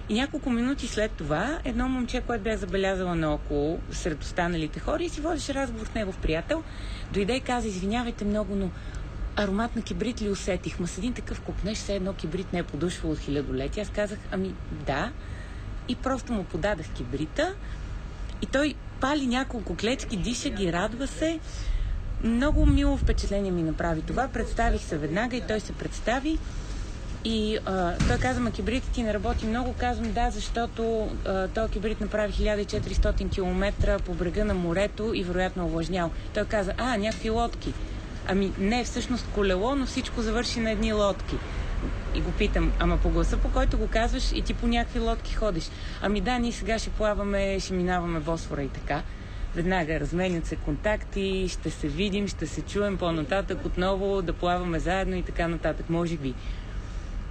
и 0.09 0.15
няколко 0.15 0.51
минути 0.51 0.89
след 0.89 1.13
това, 1.13 1.59
едно 1.65 1.89
момче, 1.89 2.21
което 2.21 2.45
бях 2.45 2.59
забелязала 2.59 3.15
наоколо 3.15 3.79
сред 3.91 4.23
останалите 4.23 4.81
хора 4.81 5.03
и 5.03 5.09
си 5.09 5.21
водеше 5.21 5.55
разговор 5.55 5.87
с 5.87 5.95
негов 5.95 6.19
приятел, 6.19 6.63
дойде 7.13 7.37
и 7.37 7.41
каза, 7.41 7.69
извинявайте 7.69 8.25
много, 8.25 8.57
но 8.57 8.71
аромат 9.37 9.77
на 9.77 9.83
кибрид 9.83 10.23
ли 10.23 10.31
усетих? 10.31 10.81
Ма 10.81 10.87
с 10.87 10.99
един 10.99 11.13
такъв 11.13 11.41
купнеш, 11.41 11.79
все 11.79 11.95
едно 11.95 12.13
кибрид 12.13 12.53
не 12.53 12.59
е 12.59 12.63
подушвал 12.63 13.13
от 13.13 13.19
хилядолетия. 13.19 13.83
Аз 13.83 13.91
казах, 13.91 14.19
ами 14.33 14.55
да. 14.87 15.13
И 15.89 15.97
просто 15.97 16.33
му 16.33 16.45
подадах 16.45 16.87
кибрита 16.89 17.55
и 18.43 18.47
той 18.47 18.75
пали 19.01 19.27
няколко 19.27 19.77
клечки, 19.77 20.17
диша 20.17 20.51
ги, 20.51 20.73
радва 20.73 21.07
се. 21.07 21.41
Много 22.25 22.67
мило 22.67 22.97
впечатление 22.97 23.51
ми 23.51 23.63
направи 23.63 24.03
това. 24.03 24.29
Представих 24.29 24.83
се 24.83 24.99
веднага 24.99 25.37
и 25.37 25.47
той 25.49 25.61
се 25.61 25.73
представи. 25.73 26.39
И 27.25 27.59
а, 27.67 27.93
той 28.09 28.19
каза, 28.19 28.41
ма 28.41 28.51
кибритът 28.51 28.91
ти 28.91 29.03
не 29.03 29.15
работи 29.15 29.47
много. 29.47 29.75
Казвам 29.79 30.13
да, 30.13 30.31
защото 30.31 31.09
този 31.55 31.73
кибрит 31.73 32.01
направи 32.01 32.33
1400 32.33 33.35
км 33.35 33.99
по 34.05 34.15
брега 34.15 34.45
на 34.45 34.55
морето 34.55 35.15
и 35.15 35.23
вероятно 35.23 35.65
овлажнял. 35.65 36.11
Той 36.35 36.45
каза, 36.45 36.73
а, 36.79 36.97
някакви 36.97 37.31
лодки. 37.31 37.73
Ами 38.29 38.53
не, 38.59 38.85
всъщност 38.85 39.27
колело, 39.35 39.75
но 39.75 39.87
всичко 39.87 40.23
завърши 40.23 40.61
на 40.61 40.71
едни 40.71 40.93
лодки. 40.93 41.37
И 42.15 42.21
го 42.21 42.31
питам, 42.31 42.73
ама 42.79 42.97
по 42.97 43.11
гласа, 43.11 43.37
по 43.37 43.49
който 43.49 43.79
го 43.79 43.89
казваш 43.89 44.33
и 44.33 44.43
ти 44.43 44.55
по 44.55 44.67
някакви 44.67 44.99
лодки 44.99 45.35
ходиш. 45.35 45.71
Ами 46.03 46.21
да, 46.21 46.39
ние 46.39 46.53
сега 46.53 46.79
ще 46.79 46.91
плаваме, 46.91 47.61
ще 47.61 47.75
минаваме 47.75 48.21
Босфора 48.21 48.63
и 48.63 48.69
така. 48.69 49.03
Веднага 49.55 50.01
разменят 50.01 50.47
се 50.47 50.57
контакти, 50.57 51.49
ще 51.49 51.71
се 51.71 51.89
видим, 51.89 52.29
ще 52.29 52.47
се 52.47 52.63
чуем 52.63 52.99
по-нататък 52.99 53.65
отново, 53.65 54.23
да 54.23 54.33
плаваме 54.33 54.79
заедно 54.79 55.17
и 55.17 55.23
така 55.23 55.49
нататък, 55.49 55.91
може 55.91 56.17
би. 56.17 56.35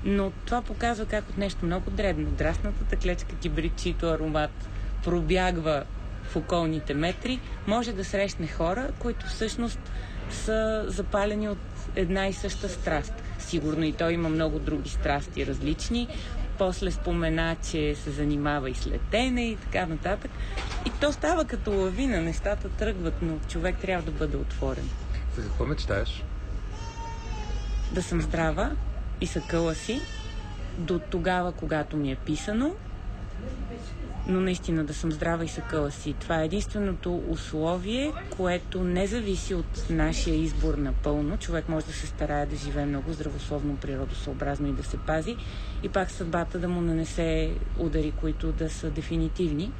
Но 0.06 0.32
това 0.46 0.62
показва 0.62 1.06
как 1.06 1.30
от 1.30 1.38
нещо 1.38 1.66
много 1.66 1.92
дребно, 1.92 2.32
драснатата 2.32 2.96
клечка 2.96 3.36
кибрид, 3.36 3.76
чието 3.76 4.06
аромат 4.06 4.52
пробягва 5.04 5.84
в 6.24 6.36
околните 6.36 6.94
метри, 6.94 7.40
може 7.68 7.94
да 7.94 8.06
срещне 8.06 8.48
хора, 8.48 8.90
които 9.00 9.26
всъщност 9.26 9.80
са 10.30 10.86
запалени 10.88 11.50
от 11.50 11.58
една 11.96 12.28
и 12.28 12.34
съща 12.34 12.70
страст. 12.70 13.14
Сигурно 13.40 13.84
и 13.84 13.92
той 13.92 14.14
има 14.14 14.30
много 14.30 14.60
други 14.60 14.90
страсти 14.90 15.46
различни. 15.46 16.08
После 16.58 16.92
спомена, 16.92 17.56
че 17.72 17.96
се 17.96 18.12
занимава 18.12 18.70
и 18.70 18.76
с 18.76 18.88
летене 18.88 19.46
и 19.46 19.56
така 19.56 19.86
нататък. 19.86 20.32
И 20.86 20.92
то 21.02 21.12
става 21.12 21.46
като 21.46 21.72
лавина, 21.72 22.22
нещата 22.22 22.70
тръгват, 22.70 23.14
но 23.22 23.38
човек 23.50 23.76
трябва 23.82 24.06
да 24.06 24.12
бъде 24.12 24.38
отворен. 24.38 24.90
За 25.36 25.44
какво 25.44 25.66
мечтаеш? 25.66 26.24
Да 27.92 28.04
съм 28.04 28.22
здрава 28.22 28.72
и 29.24 29.28
съкъла 29.28 29.76
си 29.76 30.02
до 30.78 31.00
тогава, 31.00 31.52
когато 31.52 31.98
ми 31.98 32.12
е 32.12 32.16
писано 32.16 32.76
но 34.28 34.42
наистина 34.42 34.84
да 34.84 34.94
съм 34.94 35.12
здрава 35.12 35.46
и 35.46 35.48
съкъла 35.48 35.92
си. 35.92 36.14
Това 36.20 36.42
е 36.42 36.46
единственото 36.46 37.24
условие, 37.28 38.14
което 38.38 38.84
не 38.84 39.08
зависи 39.08 39.56
от 39.56 39.86
нашия 39.90 40.36
избор 40.36 40.78
напълно. 40.78 41.38
Човек 41.38 41.70
може 41.70 41.86
да 41.86 41.94
се 41.94 42.08
старае 42.08 42.46
да 42.46 42.56
живее 42.56 42.86
много 42.86 43.14
здравословно, 43.14 43.78
природосъобразно 43.78 44.68
и 44.68 44.74
да 44.74 44.84
се 44.84 44.98
пази 44.98 45.36
и 45.84 45.90
пак 45.90 46.12
съдбата 46.12 46.60
да 46.60 46.70
му 46.70 46.82
нанесе 46.82 47.52
удари, 47.80 48.12
които 48.12 48.52
да 48.52 48.70
са 48.70 48.90
дефинитивни. 48.90 49.72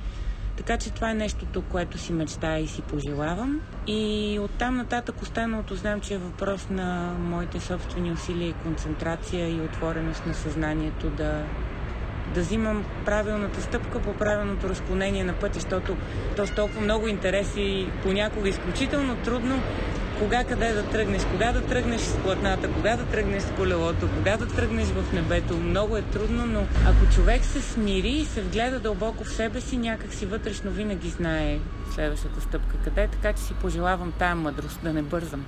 Така 0.58 0.78
че 0.78 0.90
това 0.90 1.12
е 1.12 1.14
нещото, 1.14 1.62
което 1.62 1.98
си 1.98 2.14
мечтая 2.14 2.60
и 2.60 2.68
си 2.68 2.82
пожелавам. 2.82 3.62
И 3.88 4.40
оттам 4.42 4.78
нататък 4.78 5.22
останалото 5.22 5.76
знам, 5.76 6.02
че 6.02 6.14
е 6.14 6.18
въпрос 6.18 6.70
на 6.70 7.16
моите 7.20 7.60
собствени 7.60 8.12
усилия 8.12 8.50
и 8.50 8.54
концентрация 8.54 9.50
и 9.50 9.62
отвореност 9.62 10.26
на 10.26 10.34
съзнанието 10.34 11.10
да, 11.10 11.44
да 12.34 12.42
взимам 12.42 12.86
правилната 13.06 13.62
стъпка 13.62 14.00
по 14.00 14.14
правилното 14.14 14.70
разклонение 14.70 15.24
на 15.24 15.34
пътя, 15.34 15.54
защото 15.54 15.98
то 16.36 16.48
с 16.48 16.52
толкова 16.52 16.82
много 16.82 17.08
интереси, 17.08 17.88
понякога 18.04 18.50
изключително 18.50 19.16
трудно 19.16 19.64
кога 20.24 20.44
къде 20.44 20.74
да 20.74 20.84
тръгнеш, 20.84 21.22
кога 21.32 21.52
да 21.52 21.62
тръгнеш 21.62 22.02
с 22.02 22.18
платната, 22.18 22.74
кога 22.74 22.96
да 22.96 23.06
тръгнеш 23.06 23.44
с 23.44 23.52
колелото, 23.58 24.10
кога 24.18 24.38
да 24.38 24.48
тръгнеш 24.48 24.88
в 24.88 25.14
небето. 25.14 25.58
Много 25.58 25.98
е 25.98 26.02
трудно, 26.02 26.46
но 26.46 26.60
ако 26.62 27.14
човек 27.16 27.46
се 27.46 27.62
смири 27.62 28.10
и 28.10 28.26
се 28.26 28.42
вгледа 28.42 28.80
дълбоко 28.80 29.24
в 29.24 29.34
себе 29.34 29.62
си, 29.62 29.78
някак 29.78 30.14
си 30.14 30.26
вътрешно 30.26 30.72
винаги 30.72 31.10
знае 31.10 31.60
следващата 31.96 32.42
стъпка 32.42 32.78
къде, 32.84 33.08
така 33.08 33.34
че 33.34 33.44
си 33.44 33.54
пожелавам 33.54 34.14
тая 34.20 34.36
мъдрост, 34.36 34.80
да 34.84 34.94
не 34.94 35.02
бързам. 35.02 35.46